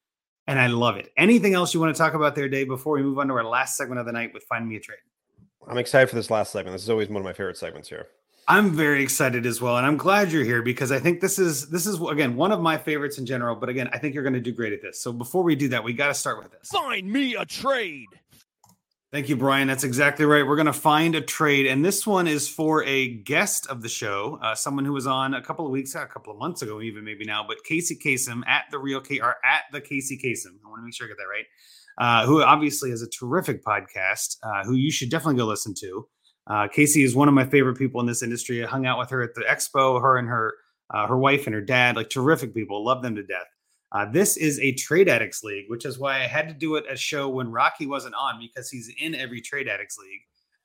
[0.46, 1.12] And I love it.
[1.18, 3.44] Anything else you want to talk about there, Dave, before we move on to our
[3.44, 4.96] last segment of the night with Find Me a Trade?
[5.68, 6.74] I'm excited for this last segment.
[6.74, 8.07] This is always one of my favorite segments here.
[8.49, 11.68] I'm very excited as well, and I'm glad you're here because I think this is
[11.68, 13.57] this is again one of my favorites in general.
[13.57, 15.01] But again, I think you're going to do great at this.
[15.01, 16.68] So before we do that, we got to start with this.
[16.68, 18.07] Find me a trade.
[19.12, 19.66] Thank you, Brian.
[19.66, 20.47] That's exactly right.
[20.47, 23.88] We're going to find a trade, and this one is for a guest of the
[23.88, 26.80] show, uh, someone who was on a couple of weeks, a couple of months ago,
[26.80, 30.59] even maybe now, but Casey Kasem at the real K or at the Casey Kasem.
[30.64, 31.47] I want to make sure I get that right.
[31.99, 36.07] Uh, who obviously has a terrific podcast, uh, who you should definitely go listen to.
[36.47, 38.64] Uh, Casey is one of my favorite people in this industry.
[38.64, 40.01] I hung out with her at the expo.
[40.01, 40.55] Her and her
[40.90, 43.47] uh, her wife and her dad, like terrific people, love them to death.
[43.92, 46.84] Uh, this is a trade addicts league, which is why I had to do it
[46.88, 50.20] a show when Rocky wasn't on because he's in every trade addicts league.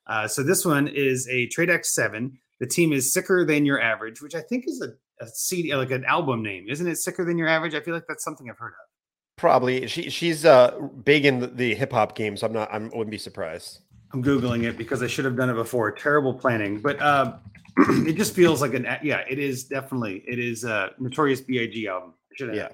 [0.06, 2.38] Uh, so this one is a trade X seven.
[2.60, 5.90] The team is sicker than your average, which I think is a, a CD, like
[5.90, 6.96] an album name, isn't it?
[6.96, 7.74] Sicker than your average.
[7.74, 8.88] I feel like that's something I've heard of.
[9.36, 9.86] Probably.
[9.86, 12.42] She she's uh, big in the, the hip hop games.
[12.42, 12.72] I'm not.
[12.72, 13.80] I wouldn't be surprised.
[14.12, 15.90] I'm googling it because I should have done it before.
[15.90, 17.36] Terrible planning, but uh,
[17.78, 19.24] it just feels like an yeah.
[19.28, 21.88] It is definitely it is a Notorious B.I.G.
[21.88, 22.14] album.
[22.36, 22.54] Should.
[22.54, 22.68] Yeah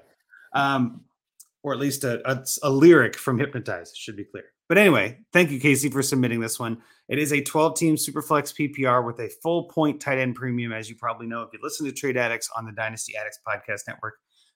[0.53, 1.01] um,
[1.63, 4.45] or at least a, a, a lyric from Hypnotize, should be clear.
[4.67, 6.81] But anyway, thank you, Casey, for submitting this one.
[7.09, 10.89] It is a 12 team Superflex PPR with a full point tight end premium, as
[10.89, 14.15] you probably know if you listen to Trade Addicts on the Dynasty Addicts Podcast Network.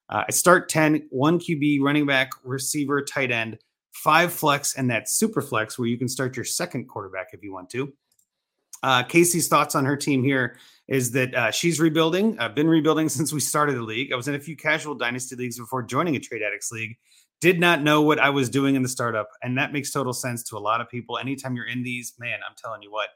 [0.10, 3.58] Uh, I start 10, one QB, running back, receiver, tight end,
[3.94, 7.54] five flex, and that super flex where you can start your second quarterback if you
[7.54, 7.94] want to.
[8.82, 10.58] Uh, Casey's thoughts on her team here
[10.90, 12.38] is that uh, she's rebuilding.
[12.40, 14.12] I've been rebuilding since we started the league.
[14.12, 16.98] I was in a few casual dynasty leagues before joining a trade addicts league.
[17.40, 20.44] Did not know what I was doing in the startup, and that makes total sense
[20.44, 21.18] to a lot of people.
[21.18, 23.10] Anytime you're in these, man, I'm telling you what.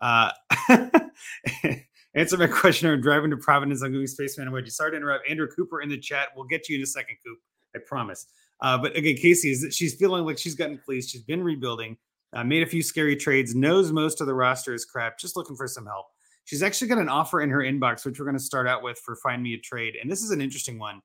[0.00, 0.30] Uh,
[2.14, 2.90] answer my question.
[2.90, 3.82] I'm driving to Providence.
[3.82, 4.50] I'm going Spaceman.
[4.52, 5.28] Would you sorry to interrupt?
[5.28, 6.28] Andrew Cooper in the chat.
[6.34, 7.38] We'll get you in a second, Coop.
[7.74, 8.26] I promise.
[8.60, 11.10] Uh, but again, Casey is she's feeling like she's gotten fleeced.
[11.10, 11.96] She's been rebuilding.
[12.32, 13.54] Uh, made a few scary trades.
[13.54, 15.18] Knows most of the roster is crap.
[15.18, 16.06] Just looking for some help.
[16.44, 18.98] She's actually got an offer in her inbox, which we're going to start out with
[18.98, 19.96] for Find Me a Trade.
[20.00, 21.00] And this is an interesting one.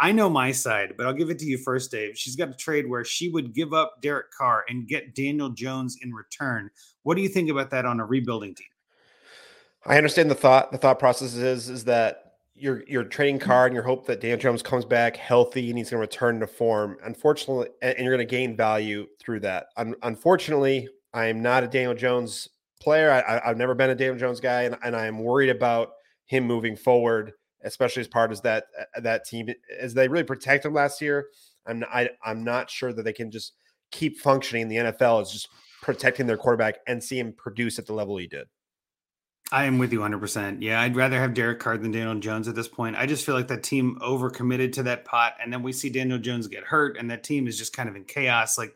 [0.00, 2.16] I know my side, but I'll give it to you first, Dave.
[2.16, 5.98] She's got a trade where she would give up Derek Carr and get Daniel Jones
[6.02, 6.70] in return.
[7.02, 8.66] What do you think about that on a rebuilding team?
[9.84, 10.72] I understand the thought.
[10.72, 12.25] The thought process is is that
[12.58, 15.90] you're you're trading card and your hope that Daniel Jones comes back healthy and he's
[15.90, 16.96] going to return to form.
[17.04, 19.66] Unfortunately, and you're going to gain value through that.
[20.02, 22.48] unfortunately, I am not a Daniel Jones
[22.80, 23.10] player.
[23.10, 25.90] I, have never been a Daniel Jones guy, and, and I am worried about
[26.26, 27.32] him moving forward,
[27.64, 29.48] especially as part of that uh, that team
[29.78, 31.28] as they really protected him last year.
[31.66, 33.52] I'm I, I'm not sure that they can just
[33.90, 35.48] keep functioning in the NFL as just
[35.82, 38.46] protecting their quarterback and see him produce at the level he did.
[39.52, 40.58] I am with you 100%.
[40.60, 42.96] Yeah, I'd rather have Derek Carr than Daniel Jones at this point.
[42.96, 46.18] I just feel like that team overcommitted to that pot, and then we see Daniel
[46.18, 48.58] Jones get hurt, and that team is just kind of in chaos.
[48.58, 48.74] Like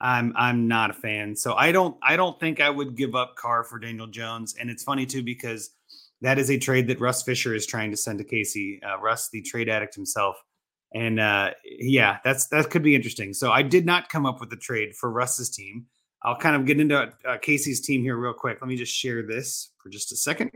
[0.00, 1.34] I'm I'm not a fan.
[1.36, 4.54] So I don't I don't think I would give up Carr for Daniel Jones.
[4.58, 5.70] And it's funny too because
[6.20, 8.80] that is a trade that Russ Fisher is trying to send to Casey.
[8.82, 10.36] Uh, Russ, the trade addict himself.
[10.94, 13.34] And uh, yeah, that's that could be interesting.
[13.34, 15.86] So I did not come up with the trade for Russ's team.
[16.22, 18.58] I'll kind of get into uh, Casey's team here real quick.
[18.60, 20.50] Let me just share this for just a second.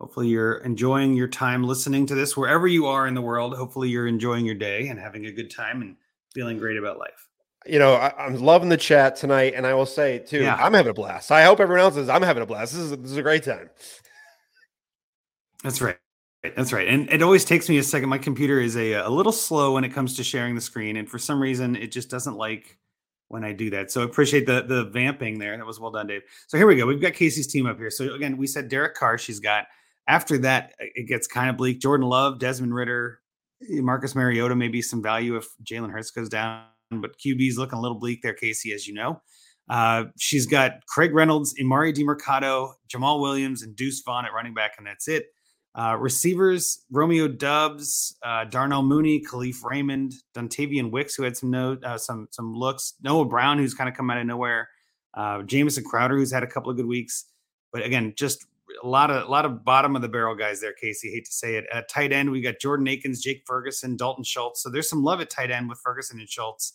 [0.00, 3.54] Hopefully, you're enjoying your time listening to this wherever you are in the world.
[3.54, 5.96] Hopefully, you're enjoying your day and having a good time and
[6.32, 7.28] feeling great about life.
[7.66, 10.54] You know, I, am loving the chat tonight, and I will say too, yeah.
[10.54, 11.32] I'm having a blast.
[11.32, 12.08] I hope everyone else is.
[12.08, 12.72] I'm having a blast.
[12.72, 13.70] This is this is a great time.
[15.62, 15.96] That's right.
[16.56, 16.86] That's right.
[16.86, 18.08] And it always takes me a second.
[18.08, 20.96] My computer is a, a little slow when it comes to sharing the screen.
[20.96, 22.77] And for some reason, it just doesn't like
[23.28, 23.90] when I do that.
[23.90, 25.56] So I appreciate the the vamping there.
[25.56, 26.22] That was well done, Dave.
[26.46, 26.86] So here we go.
[26.86, 27.90] We've got Casey's team up here.
[27.90, 29.18] So again, we said Derek Carr.
[29.18, 29.66] She's got
[30.08, 31.80] after that, it gets kind of bleak.
[31.80, 33.20] Jordan Love, Desmond Ridder,
[33.68, 36.64] Marcus Mariota, maybe some value if Jalen Hurts goes down.
[36.90, 39.20] But QB's looking a little bleak there, Casey, as you know.
[39.68, 44.72] Uh, she's got Craig Reynolds, Emari Demercado, Jamaal Williams, and Deuce Vaughn at running back,
[44.78, 45.26] and that's it.
[45.74, 51.78] Uh, receivers: Romeo Doubs, uh, Darnell Mooney, Kalif Raymond, Dontayvion Wicks, who had some no,
[51.84, 52.94] uh, some some looks.
[53.02, 54.68] Noah Brown, who's kind of come out of nowhere.
[55.14, 57.26] Uh, Jamison Crowder, who's had a couple of good weeks.
[57.72, 58.46] But again, just
[58.82, 60.72] a lot of a lot of bottom of the barrel guys there.
[60.72, 61.66] Casey, hate to say it.
[61.72, 64.62] At tight end, we got Jordan Akins, Jake Ferguson, Dalton Schultz.
[64.62, 66.74] So there's some love at tight end with Ferguson and Schultz.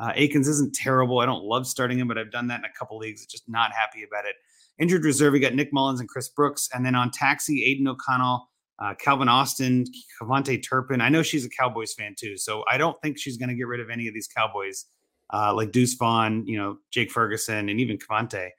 [0.00, 1.20] Uh, Akins isn't terrible.
[1.20, 3.26] I don't love starting him, but I've done that in a couple leagues.
[3.26, 4.34] Just not happy about it.
[4.78, 6.68] Injured reserve, we got Nick Mullens and Chris Brooks.
[6.74, 8.48] And then on taxi, Aidan O'Connell,
[8.80, 9.84] uh, Calvin Austin,
[10.20, 11.00] KaVontae Turpin.
[11.00, 12.36] I know she's a Cowboys fan too.
[12.36, 14.86] So I don't think she's going to get rid of any of these Cowboys
[15.32, 18.50] uh, like Deuce Vaughn, you know, Jake Ferguson, and even KaVontae.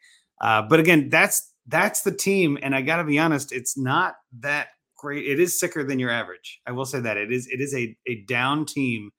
[0.41, 2.57] Uh, but again, that's that's the team.
[2.61, 5.25] And I got to be honest, it's not that great.
[5.25, 6.61] It is sicker than your average.
[6.65, 7.47] I will say that it is.
[7.47, 9.11] It is a a down team.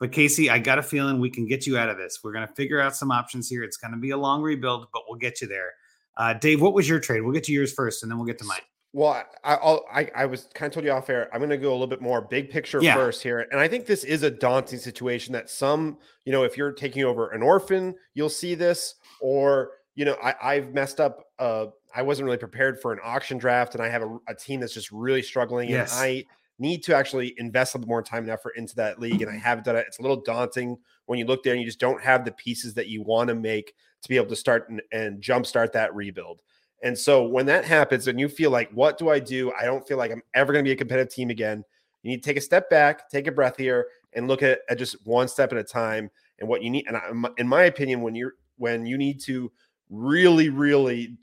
[0.00, 2.18] But Casey, I got a feeling we can get you out of this.
[2.24, 3.62] We're going to figure out some options here.
[3.62, 5.70] It's going to be a long rebuild, but we'll get you there.
[6.16, 7.22] Uh, Dave, what was your trade?
[7.22, 8.60] We'll get to yours first, and then we'll get to mine.
[8.94, 11.30] Well, I, I'll, I, I was kind of told you off air.
[11.32, 12.94] I'm going to go a little bit more big picture yeah.
[12.94, 15.32] first here, and I think this is a daunting situation.
[15.32, 15.96] That some,
[16.26, 20.34] you know, if you're taking over an orphan, you'll see this, or you know, I,
[20.42, 21.24] I've messed up.
[21.38, 24.60] Uh, I wasn't really prepared for an auction draft, and I have a, a team
[24.60, 25.94] that's just really struggling, yes.
[25.94, 26.24] and I
[26.58, 29.36] need to actually invest a little more time and effort into that league, and I
[29.36, 29.86] haven't done it.
[29.88, 32.74] It's a little daunting when you look there and you just don't have the pieces
[32.74, 36.40] that you want to make to be able to start and, and jumpstart that rebuild.
[36.82, 39.52] And so when that happens and you feel like, what do I do?
[39.52, 41.64] I don't feel like I'm ever going to be a competitive team again.
[42.02, 44.78] You need to take a step back, take a breath here, and look at, at
[44.78, 46.10] just one step at a time.
[46.40, 49.52] And what you need, and I, in my opinion, when you're when you need to
[49.90, 51.16] really, really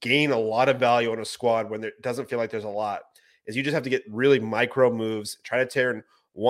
[0.00, 2.68] gain a lot of value on a squad when it doesn't feel like there's a
[2.68, 3.02] lot,
[3.46, 6.02] is you just have to get really micro moves, try to turn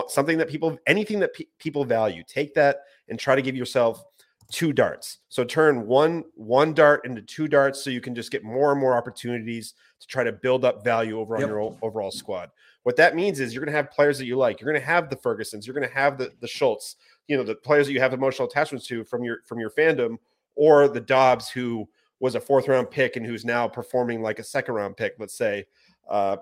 [0.08, 4.04] something that people, anything that pe- people value, take that and try to give yourself
[4.50, 5.18] two darts.
[5.28, 8.80] So turn one one dart into two darts so you can just get more and
[8.80, 11.44] more opportunities to try to build up value over yep.
[11.44, 12.50] on your overall squad.
[12.84, 14.60] What that means is you're going to have players that you like.
[14.60, 16.96] You're going to have the Fergusons, you're going to have the the Schultz,
[17.28, 20.18] you know, the players that you have emotional attachments to from your from your fandom
[20.54, 21.88] or the Dobbs who
[22.20, 25.36] was a fourth round pick and who's now performing like a second round pick, let's
[25.36, 25.66] say.
[26.08, 26.36] Uh,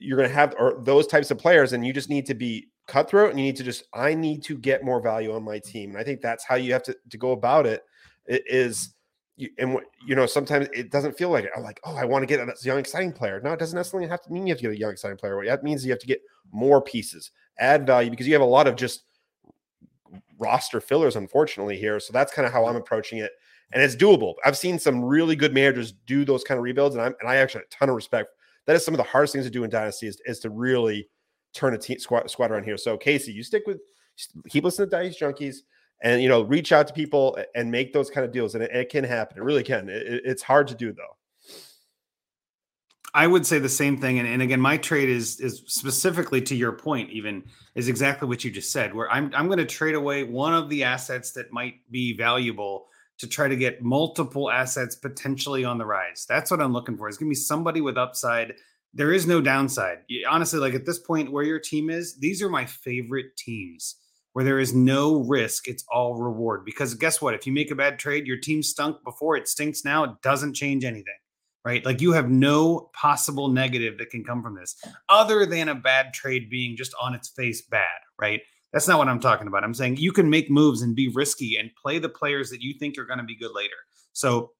[0.00, 2.68] you're going to have or those types of players and you just need to be
[2.90, 5.64] cutthroat and you need to just i need to get more value on my mm.
[5.64, 7.82] team and i think that's how you have to, to go about it,
[8.26, 8.94] it is
[9.58, 11.50] and you know sometimes it doesn't feel like it.
[11.56, 14.08] i'm like oh i want to get a young exciting player no it doesn't necessarily
[14.08, 16.00] have to mean you have to get a young exciting player that means you have
[16.00, 16.20] to get
[16.52, 19.04] more pieces add value because you have a lot of just
[20.38, 23.30] roster fillers unfortunately here so that's kind of how i'm approaching it
[23.72, 27.04] and it's doable i've seen some really good managers do those kind of rebuilds and,
[27.04, 28.30] I'm, and i actually have a ton of respect
[28.66, 31.08] that is some of the hardest things to do in dynasty is, is to really
[31.54, 32.76] turn a team squad, squad around here.
[32.76, 33.80] So Casey, you stick with
[34.48, 35.56] keep listening to Dice Junkies
[36.02, 38.70] and you know reach out to people and make those kind of deals and it,
[38.72, 39.38] it can happen.
[39.38, 39.88] It really can.
[39.88, 41.16] It, it's hard to do though.
[43.12, 46.54] I would say the same thing and, and again my trade is is specifically to
[46.54, 47.42] your point even
[47.74, 50.68] is exactly what you just said where i'm, I'm going to trade away one of
[50.68, 52.86] the assets that might be valuable
[53.18, 56.24] to try to get multiple assets potentially on the rise.
[56.28, 58.54] That's what i'm looking for is give me somebody with upside
[58.92, 59.98] there is no downside.
[60.28, 63.96] Honestly, like at this point where your team is, these are my favorite teams
[64.32, 65.68] where there is no risk.
[65.68, 66.64] It's all reward.
[66.64, 67.34] Because guess what?
[67.34, 70.04] If you make a bad trade, your team stunk before, it stinks now.
[70.04, 71.14] It doesn't change anything,
[71.64, 71.84] right?
[71.84, 74.76] Like you have no possible negative that can come from this
[75.08, 78.40] other than a bad trade being just on its face bad, right?
[78.72, 79.64] That's not what I'm talking about.
[79.64, 82.74] I'm saying you can make moves and be risky and play the players that you
[82.78, 83.74] think are going to be good later.
[84.12, 84.52] So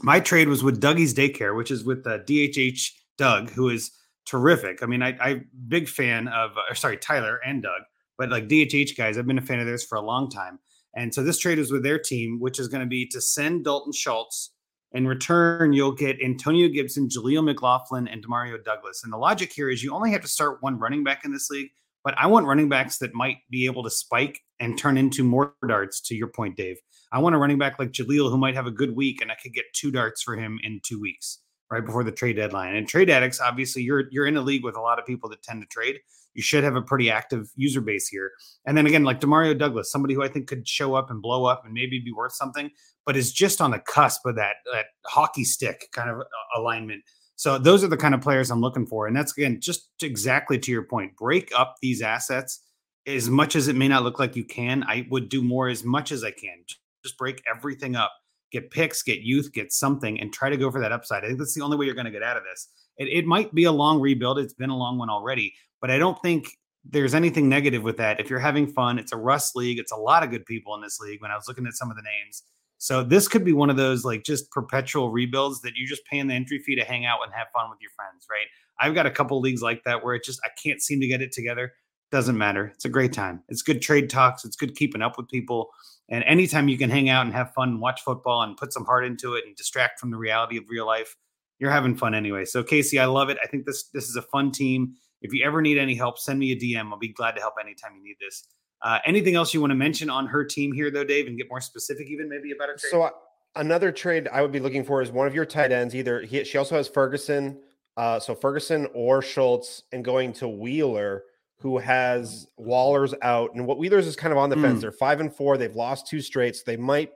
[0.00, 3.92] my trade was with Dougie's Daycare, which is with the DHH Doug, who is
[4.26, 4.82] terrific.
[4.82, 7.82] I mean, I, I'm big fan of, sorry, Tyler and Doug,
[8.18, 10.58] but like DHH guys, I've been a fan of theirs for a long time.
[10.94, 13.64] And so this trade is with their team, which is going to be to send
[13.64, 14.52] Dalton Schultz.
[14.92, 19.02] In return, you'll get Antonio Gibson, Jaleel McLaughlin, and Demario Douglas.
[19.04, 21.50] And the logic here is you only have to start one running back in this
[21.50, 21.70] league,
[22.02, 25.54] but I want running backs that might be able to spike and turn into more
[25.68, 26.78] darts, to your point, Dave.
[27.12, 29.34] I want a running back like Jaleel who might have a good week and I
[29.34, 31.40] could get two darts for him in two weeks
[31.70, 32.76] right before the trade deadline.
[32.76, 35.42] And trade addicts, obviously, you're you're in a league with a lot of people that
[35.42, 35.98] tend to trade.
[36.34, 38.32] You should have a pretty active user base here.
[38.66, 41.46] And then again, like Demario Douglas, somebody who I think could show up and blow
[41.46, 42.70] up and maybe be worth something,
[43.06, 47.02] but is just on the cusp of that that hockey stick kind of uh, alignment.
[47.36, 49.06] So those are the kind of players I'm looking for.
[49.06, 51.16] And that's again just exactly to your point.
[51.16, 52.60] Break up these assets
[53.06, 54.84] as much as it may not look like you can.
[54.84, 56.64] I would do more as much as I can.
[57.02, 58.12] Just break everything up
[58.60, 61.24] get picks, get youth, get something, and try to go for that upside.
[61.24, 62.68] I think that's the only way you're going to get out of this.
[62.96, 64.38] It, it might be a long rebuild.
[64.38, 66.48] It's been a long one already, but I don't think
[66.88, 68.20] there's anything negative with that.
[68.20, 69.78] If you're having fun, it's a Russ league.
[69.78, 71.20] It's a lot of good people in this league.
[71.20, 72.44] When I was looking at some of the names,
[72.78, 76.26] so this could be one of those like just perpetual rebuilds that you're just paying
[76.26, 78.46] the entry fee to hang out and have fun with your friends, right?
[78.78, 81.22] I've got a couple leagues like that where it just I can't seem to get
[81.22, 81.72] it together.
[82.10, 82.70] Doesn't matter.
[82.74, 83.42] It's a great time.
[83.48, 84.44] It's good trade talks.
[84.44, 85.70] It's good keeping up with people.
[86.08, 88.84] And anytime you can hang out and have fun and watch football and put some
[88.84, 91.16] heart into it and distract from the reality of real life,
[91.58, 92.44] you're having fun anyway.
[92.44, 93.38] So Casey, I love it.
[93.42, 94.94] I think this this is a fun team.
[95.22, 96.90] If you ever need any help, send me a DM.
[96.92, 98.44] I'll be glad to help anytime you need this.
[98.82, 101.48] Uh, anything else you want to mention on her team here, though, Dave, and get
[101.48, 102.90] more specific, even maybe about her trade?
[102.90, 103.10] So uh,
[103.56, 105.94] another trade I would be looking for is one of your tight ends.
[105.94, 107.58] Either he, she also has Ferguson,
[107.96, 111.24] uh, so Ferguson or Schultz, and going to Wheeler
[111.58, 114.62] who has Waller's out, and what Wheeler's is kind of on the mm.
[114.62, 114.80] fence.
[114.82, 115.56] They're five and four.
[115.56, 116.62] They've lost two straights.
[116.62, 117.12] They might,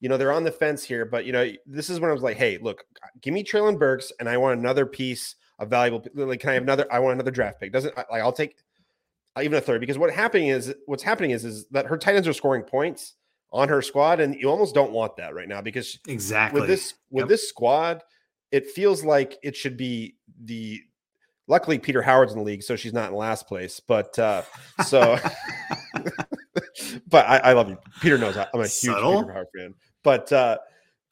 [0.00, 1.04] you know, they're on the fence here.
[1.04, 2.84] But you know, this is when I was like, hey, look,
[3.20, 6.04] give me Treylon Burks, and I want another piece of valuable.
[6.14, 6.86] Like, can I have another?
[6.92, 7.72] I want another draft pick.
[7.72, 8.56] Doesn't like I'll take
[9.40, 12.28] even a third because what happening is what's happening is is that her tight ends
[12.28, 13.14] are scoring points
[13.52, 16.94] on her squad, and you almost don't want that right now because exactly with this
[17.10, 17.28] with yep.
[17.28, 18.02] this squad,
[18.50, 20.82] it feels like it should be the
[21.48, 23.80] Luckily, Peter Howard's in the league, so she's not in last place.
[23.80, 24.42] But uh,
[24.86, 25.18] so,
[27.08, 27.78] but I, I, love you.
[28.02, 29.22] Peter knows I, am a huge Subtle.
[29.22, 29.74] Peter Howard fan.
[30.02, 30.58] But uh,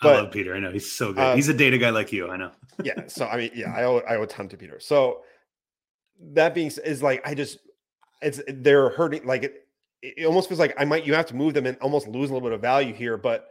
[0.00, 0.54] but, I love Peter.
[0.54, 1.22] I know he's so good.
[1.22, 2.28] Uh, he's a data guy like you.
[2.28, 2.50] I know.
[2.84, 3.06] yeah.
[3.06, 4.78] So I mean, yeah, I owe I owe a ton to Peter.
[4.78, 5.22] So
[6.32, 7.58] that being is like I just
[8.20, 9.26] it's they're hurting.
[9.26, 9.66] Like it,
[10.02, 12.34] it almost feels like I might you have to move them and almost lose a
[12.34, 13.16] little bit of value here.
[13.16, 13.48] But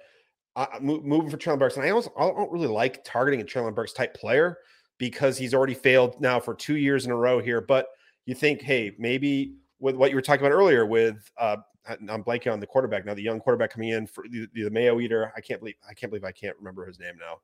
[0.56, 3.74] uh, moving for Treylon Burks, and I also I don't really like targeting a Treylon
[3.74, 4.60] Burks type player
[4.98, 7.62] because he's already failed now for two years in a row here.
[7.62, 7.88] But
[8.26, 12.52] you think, hey, maybe with what you were talking about earlier with uh, I'm blanking
[12.52, 15.32] on the quarterback now, the young quarterback coming in for the, the Mayo Eater.
[15.36, 17.40] I can't believe I can't believe I can't remember his name now.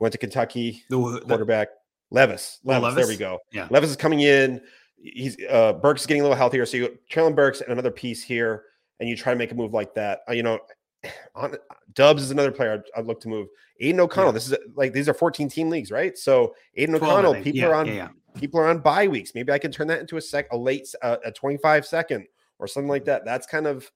[0.00, 1.68] Went to Kentucky, the, quarterback
[2.10, 2.60] Levis.
[2.62, 2.82] Levis.
[2.82, 2.96] Levis.
[2.96, 3.40] There we go.
[3.52, 4.60] Yeah, Levis is coming in.
[4.96, 6.66] He's uh Burks is getting a little healthier.
[6.66, 8.64] So you Treylon Burks and another piece here,
[9.00, 10.20] and you try to make a move like that.
[10.28, 10.60] Uh, you know,
[11.34, 11.56] on,
[11.94, 13.48] Doubs is another player I'd, I'd, look to move.
[13.80, 14.30] Aidan O'Connell.
[14.30, 14.34] Yeah.
[14.34, 16.16] This is like these are 14 team leagues, right?
[16.16, 19.32] So Aidan O'Connell, people yeah, are on yeah, people are on bye weeks.
[19.34, 22.26] Maybe I can turn that into a sec a late uh, a 25 second
[22.58, 23.24] or something like that.
[23.24, 23.90] That's kind of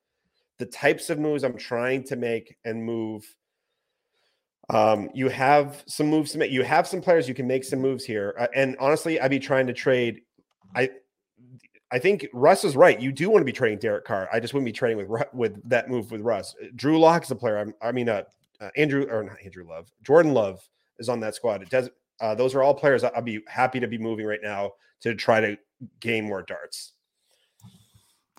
[0.58, 3.24] the types of moves I'm trying to make and move.
[4.70, 6.50] Um, you have some moves to make.
[6.50, 8.34] You have some players you can make some moves here.
[8.38, 10.20] Uh, and honestly, I'd be trying to trade.
[10.74, 10.90] I
[11.92, 12.98] I think Russ is right.
[12.98, 14.26] You do want to be trading Derek Carr.
[14.32, 16.56] I just wouldn't be trading with with that move with Russ.
[16.74, 17.58] Drew Lock is a player.
[17.58, 18.22] I'm, i mean, uh,
[18.60, 19.92] uh, Andrew or not Andrew Love.
[20.02, 20.66] Jordan Love
[20.98, 21.62] is on that squad.
[21.62, 21.90] It does.
[22.18, 24.72] Uh, those are all players I'd be happy to be moving right now
[25.02, 25.58] to try to
[26.00, 26.92] gain more darts.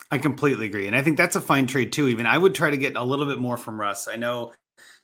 [0.10, 2.08] I completely agree, and I think that's a fine trade too.
[2.08, 4.08] Even I would try to get a little bit more from Russ.
[4.08, 4.54] I know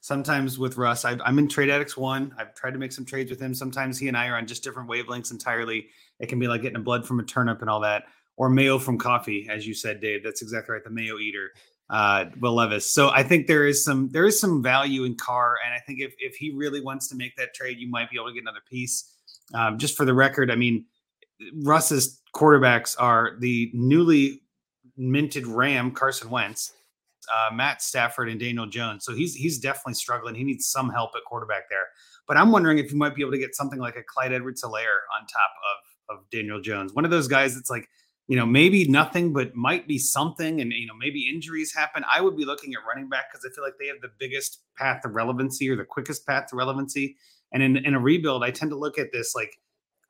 [0.02, 2.34] sometimes with Russ, i am in Trade Addicts one.
[2.38, 3.54] I've tried to make some trades with him.
[3.54, 5.90] Sometimes he and I are on just different wavelengths entirely.
[6.20, 8.06] It can be like getting a blood from a turnip and all that
[8.40, 10.24] or mayo from coffee, as you said, Dave.
[10.24, 10.84] That's exactly right.
[10.84, 11.52] The mayo eater,
[11.90, 12.92] uh, Will Levis.
[12.92, 16.00] So I think there is some there is some value in Carr, and I think
[16.00, 18.42] if if he really wants to make that trade, you might be able to get
[18.42, 19.14] another piece.
[19.54, 20.86] Um, just for the record, I mean,
[21.64, 24.42] Russ's quarterbacks are the newly
[24.96, 26.72] minted Ram Carson Wentz,
[27.34, 29.04] uh, Matt Stafford, and Daniel Jones.
[29.04, 30.36] So he's he's definitely struggling.
[30.36, 31.88] He needs some help at quarterback there.
[32.26, 35.02] But I'm wondering if you might be able to get something like a Clyde Edwards-Helaire
[35.20, 35.52] on top
[36.10, 36.94] of of Daniel Jones.
[36.94, 37.90] One of those guys that's like
[38.30, 40.62] you know, maybe nothing, but might be something.
[40.62, 42.06] And, you know, maybe injuries happen.
[42.14, 44.62] I would be looking at running back because I feel like they have the biggest
[44.78, 47.18] path to relevancy or the quickest path to relevancy.
[47.52, 49.58] And in, in a rebuild, I tend to look at this like,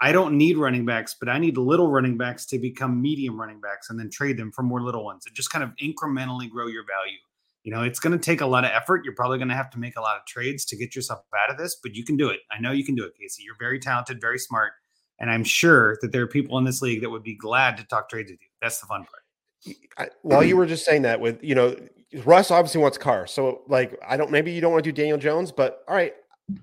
[0.02, 3.62] I don't need running backs, but I need little running backs to become medium running
[3.62, 6.68] backs and then trade them for more little ones and just kind of incrementally grow
[6.68, 7.20] your value.
[7.64, 9.06] You know, it's going to take a lot of effort.
[9.06, 11.52] You're probably going to have to make a lot of trades to get yourself out
[11.52, 12.42] of this, but you can do it.
[12.52, 13.44] I know you can do it, Casey.
[13.44, 14.74] You're very talented, very smart
[15.20, 17.84] and I'm sure that there are people in this league that would be glad to
[17.84, 18.48] talk trades with you.
[18.62, 19.76] That's the fun part.
[19.98, 21.76] I, while you were just saying that, with you know,
[22.24, 23.28] Russ obviously wants Carr.
[23.28, 24.32] So like, I don't.
[24.32, 26.14] Maybe you don't want to do Daniel Jones, but all right.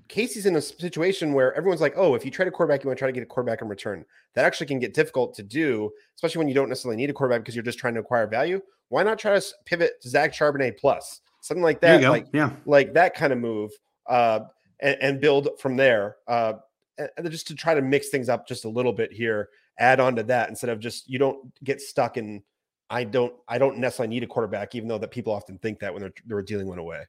[0.09, 2.99] Casey's in a situation where everyone's like, "Oh, if you trade a quarterback, you want
[2.99, 4.05] to try to get a quarterback in return."
[4.35, 7.43] That actually can get difficult to do, especially when you don't necessarily need a quarterback
[7.43, 8.61] because you're just trying to acquire value.
[8.89, 12.03] Why not try to pivot to Zach Charbonnet plus something like that?
[12.03, 13.71] Like, yeah, like that kind of move,
[14.09, 14.41] uh,
[14.81, 16.17] and, and build from there.
[16.27, 16.55] Uh,
[17.29, 20.23] just to try to mix things up just a little bit here, add on to
[20.25, 22.43] that instead of just you don't get stuck in.
[22.89, 23.35] I don't.
[23.49, 26.13] I don't necessarily need a quarterback, even though that people often think that when they're
[26.27, 27.05] they're dealing one away.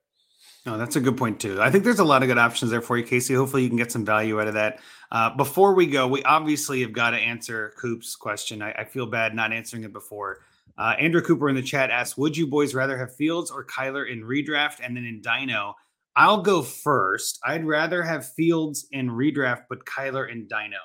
[0.66, 1.62] No, that's a good point too.
[1.62, 3.34] I think there's a lot of good options there for you, Casey.
[3.34, 4.80] Hopefully, you can get some value out of that.
[5.12, 8.62] Uh, before we go, we obviously have got to answer Coop's question.
[8.62, 10.40] I, I feel bad not answering it before.
[10.78, 14.12] Uh, Andrew Cooper in the chat asks, "Would you boys rather have Fields or Kyler
[14.12, 15.74] in redraft and then in dyno?"
[16.18, 17.40] I'll go first.
[17.46, 20.82] I'd rather have Fields in redraft, but Kyler and dyno.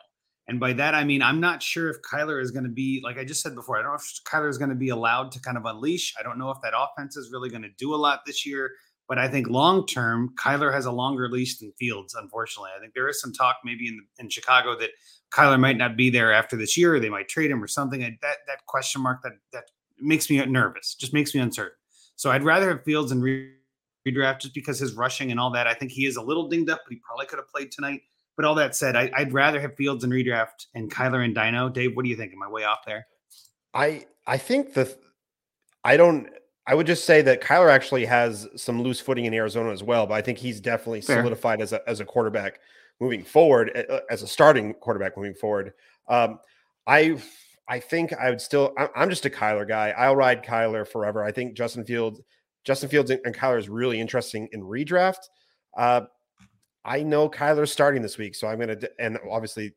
[0.47, 3.17] And by that, I mean, I'm not sure if Kyler is going to be, like
[3.17, 5.41] I just said before, I don't know if Kyler is going to be allowed to
[5.41, 6.13] kind of unleash.
[6.21, 8.73] I don't know if that offense is really going to do a lot this year.
[9.09, 12.71] But I think long term, Kyler has a longer leash than Fields, unfortunately.
[12.77, 14.91] I think there is some talk maybe in, in Chicago that
[15.33, 18.01] Kyler might not be there after this year, or they might trade him or something.
[18.01, 19.65] That that question mark that that
[19.99, 21.77] makes me nervous, just makes me uncertain.
[22.17, 23.53] So I'd rather have Fields and re-
[24.07, 25.67] redraft just because his rushing and all that.
[25.67, 28.03] I think he is a little dinged up, but he probably could have played tonight.
[28.37, 31.73] But all that said, I, would rather have Fields and redraft and Kyler and dyno.
[31.73, 32.33] Dave, what do you think?
[32.33, 33.07] Am I way off there?
[33.75, 34.97] I I think the
[35.85, 36.29] I don't.
[36.67, 40.07] I would just say that Kyler actually has some loose footing in Arizona as well,
[40.07, 41.17] but I think he's definitely Fair.
[41.17, 42.61] solidified as a as a quarterback
[43.01, 43.71] moving forward,
[44.11, 45.73] as a starting quarterback moving forward.
[46.09, 46.39] Um,
[46.87, 47.19] I
[47.69, 48.75] I think I would still.
[48.95, 49.91] I'm just a Kyler guy.
[49.97, 51.25] I'll ride Kyler forever.
[51.25, 52.21] I think Justin Fields
[52.65, 55.29] Justin Fields and Kyler is really interesting in redraft.
[55.77, 56.03] Uh,
[56.85, 59.73] I know Kyler's starting this week, so I'm to, and obviously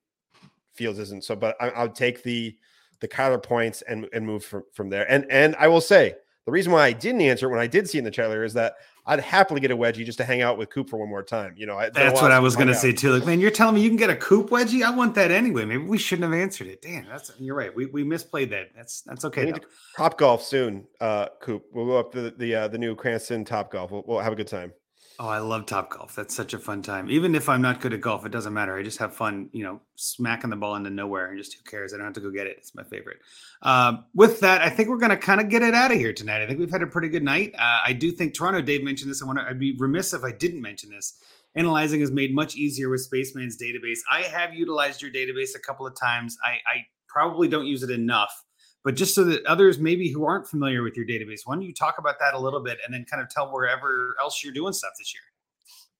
[0.73, 1.23] Fields isn't.
[1.23, 2.55] So, but I, will take the
[2.99, 5.09] the Kyler points and and move from from there.
[5.09, 6.15] And and I will say
[6.45, 8.53] the reason why I didn't answer it when I did see in the trailer is
[8.53, 8.75] that
[9.07, 11.53] I'd happily get a wedgie just to hang out with Coop for one more time.
[11.57, 13.11] You know, that's what I was going to say too.
[13.11, 14.83] Like, man, you're telling me you can get a Coop wedgie?
[14.83, 15.65] I want that anyway.
[15.65, 16.81] Maybe we shouldn't have answered it.
[16.81, 17.75] Damn, that's you're right.
[17.75, 18.69] We we misplayed that.
[18.75, 19.53] That's that's okay.
[19.95, 21.65] Top golf soon, uh, Coop.
[21.71, 23.91] We'll go up to the the, uh, the new Cranston Top Golf.
[23.91, 24.73] We'll, we'll have a good time.
[25.17, 26.13] Oh, I love Top Golf.
[26.13, 27.09] That's such a fun time.
[27.09, 28.77] Even if I'm not good at golf, it doesn't matter.
[28.77, 31.93] I just have fun, you know, smacking the ball into nowhere and just who cares?
[31.93, 32.57] I don't have to go get it.
[32.57, 33.19] It's my favorite.
[33.61, 36.11] Uh, with that, I think we're going to kind of get it out of here
[36.11, 36.41] tonight.
[36.41, 37.53] I think we've had a pretty good night.
[37.57, 39.21] Uh, I do think Toronto, Dave mentioned this.
[39.21, 41.17] I want to, I'd be remiss if I didn't mention this.
[41.55, 43.99] Analyzing is made much easier with Spaceman's database.
[44.11, 46.37] I have utilized your database a couple of times.
[46.43, 48.43] I, I probably don't use it enough
[48.85, 51.73] but just so that others maybe who aren't familiar with your database, why don't you
[51.73, 54.73] talk about that a little bit and then kind of tell wherever else you're doing
[54.73, 55.23] stuff this year?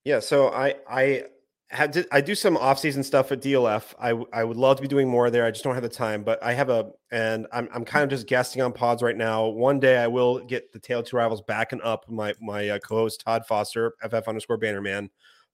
[0.04, 1.24] Yeah, so I I
[1.72, 3.96] had to, I do some off-season stuff at DLF.
[4.00, 5.46] I I would love to be doing more there.
[5.46, 8.12] I just don't have the time, but I have a and I'm I'm kind of
[8.12, 9.48] just guesting on pods right now.
[9.48, 12.08] One day I will get the Tale Two Rivals back and up.
[12.08, 15.10] My my uh, co-host Todd Foster, FF underscore Bannerman.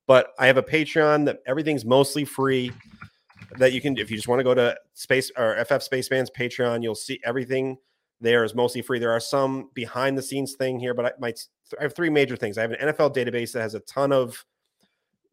[0.06, 2.72] But I have a Patreon that everything's mostly free
[3.58, 6.82] that you can if you just want to go to space or FF Spaceman's Patreon,
[6.82, 7.76] you'll see everything
[8.20, 8.98] there is mostly free.
[8.98, 11.40] There are some behind the scenes thing here, but I might
[11.78, 12.56] I have three major things.
[12.56, 14.44] I have an NFL database that has a ton of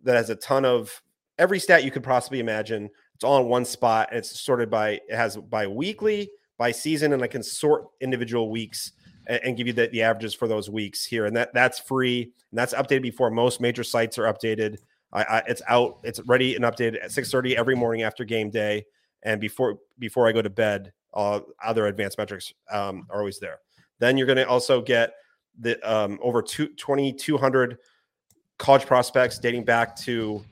[0.03, 1.01] that has a ton of
[1.37, 2.89] every stat you could possibly imagine.
[3.15, 7.13] It's all in one spot and it's sorted by it has by weekly, by season,
[7.13, 8.93] and I can sort individual weeks
[9.27, 11.25] and, and give you the, the averages for those weeks here.
[11.25, 14.77] And that that's free and that's updated before most major sites are updated.
[15.11, 18.85] I, I, it's out, it's ready and updated at 6:30 every morning after game day,
[19.23, 20.93] and before before I go to bed.
[21.11, 23.57] Uh, other advanced metrics um, are always there.
[23.97, 25.13] Then you're going to also get
[25.59, 27.77] the um, over two, 2,200
[28.59, 30.43] college prospects dating back to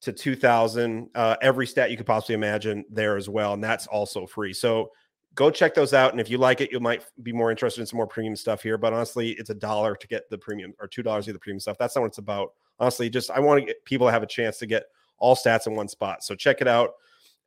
[0.00, 1.10] to 2000.
[1.14, 4.52] Uh, every stat you could possibly imagine there as well, and that's also free.
[4.52, 4.92] So
[5.34, 6.12] go check those out.
[6.12, 8.62] And if you like it, you might be more interested in some more premium stuff
[8.62, 8.78] here.
[8.78, 11.40] But honestly, it's a dollar to get the premium or two dollars to get the
[11.40, 11.76] premium stuff.
[11.78, 14.26] That's not what it's about honestly, just I want to get people to have a
[14.26, 14.84] chance to get
[15.18, 16.22] all stats in one spot.
[16.24, 16.92] So check it out.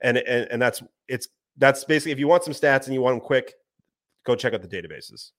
[0.01, 1.27] And, and and that's it's
[1.57, 3.53] that's basically if you want some stats and you want them quick,
[4.25, 5.31] go check out the databases.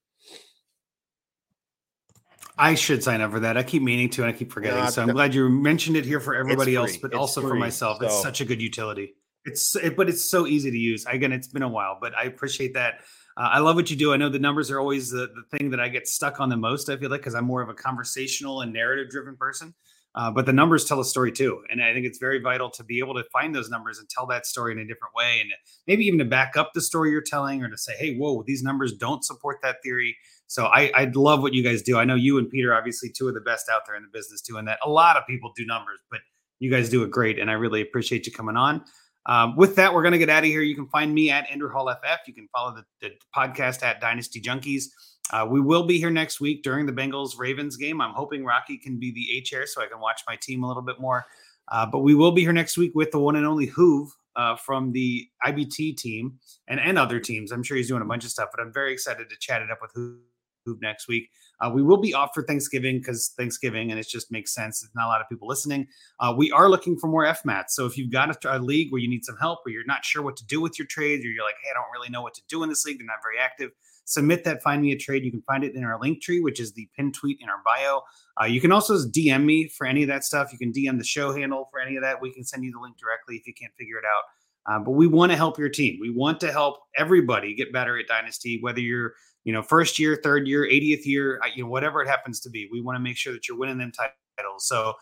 [2.57, 3.57] I should sign up for that.
[3.57, 4.87] I keep meaning to, and I keep forgetting.
[4.91, 7.49] So I'm no, glad you mentioned it here for everybody else, but it's also free,
[7.49, 7.97] for myself.
[7.99, 8.05] So.
[8.05, 9.15] It's such a good utility.
[9.45, 11.05] It's it, but it's so easy to use.
[11.05, 12.99] Again, it's been a while, but I appreciate that.
[13.35, 14.13] Uh, I love what you do.
[14.13, 16.57] I know the numbers are always the, the thing that I get stuck on the
[16.57, 16.89] most.
[16.89, 19.73] I feel like because I'm more of a conversational and narrative driven person.
[20.15, 21.63] Uh, but the numbers tell a story too.
[21.71, 24.27] And I think it's very vital to be able to find those numbers and tell
[24.27, 25.39] that story in a different way.
[25.41, 25.49] And
[25.87, 28.61] maybe even to back up the story you're telling or to say, hey, whoa, these
[28.61, 30.15] numbers don't support that theory.
[30.45, 31.97] So I, I love what you guys do.
[31.97, 34.41] I know you and Peter, obviously, two of the best out there in the business
[34.41, 34.77] doing that.
[34.85, 36.19] A lot of people do numbers, but
[36.59, 37.39] you guys do it great.
[37.39, 38.83] And I really appreciate you coming on.
[39.25, 40.61] Um, with that, we're going to get out of here.
[40.61, 42.27] You can find me at Andrew Hall FF.
[42.27, 44.85] You can follow the, the podcast at Dynasty Junkies.
[45.31, 48.01] Uh, we will be here next week during the Bengals Ravens game.
[48.01, 50.67] I'm hoping Rocky can be the A chair so I can watch my team a
[50.67, 51.25] little bit more.
[51.69, 54.55] Uh, but we will be here next week with the one and only Hoove uh,
[54.57, 57.51] from the IBT team and, and other teams.
[57.51, 59.71] I'm sure he's doing a bunch of stuff, but I'm very excited to chat it
[59.71, 61.29] up with Hoove next week.
[61.63, 64.81] Uh, we will be off for Thanksgiving because Thanksgiving, and it just makes sense.
[64.81, 65.87] There's not a lot of people listening.
[66.19, 67.69] Uh, we are looking for more FMATs.
[67.69, 70.03] So if you've got a, a, league where you need some help, or you're not
[70.03, 72.21] sure what to do with your trades, or you're like, hey, I don't really know
[72.21, 73.71] what to do in this league, they're not very active,
[74.05, 75.23] submit that find me a trade.
[75.23, 77.61] You can find it in our link tree which is the pin tweet in our
[77.65, 78.01] bio.
[78.41, 80.51] Uh, you can also dm me for any of that stuff.
[80.51, 82.21] You can dm the show handle for any of that.
[82.21, 84.23] We can send you the link directly if you can't figure it out.
[84.65, 85.97] Um, but we want to help your team.
[85.99, 89.13] We want to help everybody get better at dynasty whether you're
[89.43, 92.69] you know first year third year 80th year you know whatever it happens to be
[92.71, 94.93] we want to make sure that you're winning them titles so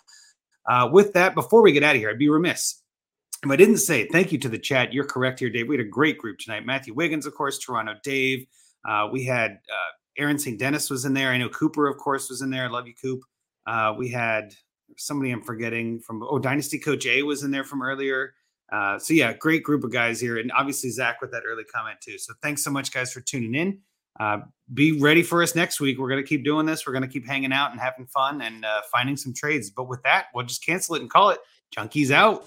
[0.70, 2.82] uh, with that before we get out of here i'd be remiss
[3.44, 5.68] if I didn't say thank you to the chat, you're correct here, Dave.
[5.68, 6.64] We had a great group tonight.
[6.64, 8.46] Matthew Wiggins, of course, Toronto Dave,
[8.88, 10.60] uh, we had uh, Aaron St.
[10.60, 11.30] Dennis was in there.
[11.30, 12.66] I know Cooper, of course, was in there.
[12.66, 13.22] I love you, Coop.
[13.66, 14.54] Uh, we had
[14.98, 18.34] somebody I'm forgetting from oh Dynasty Coach A was in there from earlier.
[18.72, 21.98] Uh, so yeah, great group of guys here, and obviously Zach with that early comment
[22.02, 22.18] too.
[22.18, 23.80] So thanks so much, guys, for tuning in.
[24.20, 24.40] Uh,
[24.74, 26.00] be ready for us next week.
[26.00, 26.86] We're going to keep doing this.
[26.86, 29.70] We're going to keep hanging out and having fun and uh, finding some trades.
[29.70, 31.40] But with that, we'll just cancel it and call it.
[31.76, 32.46] Junkies out.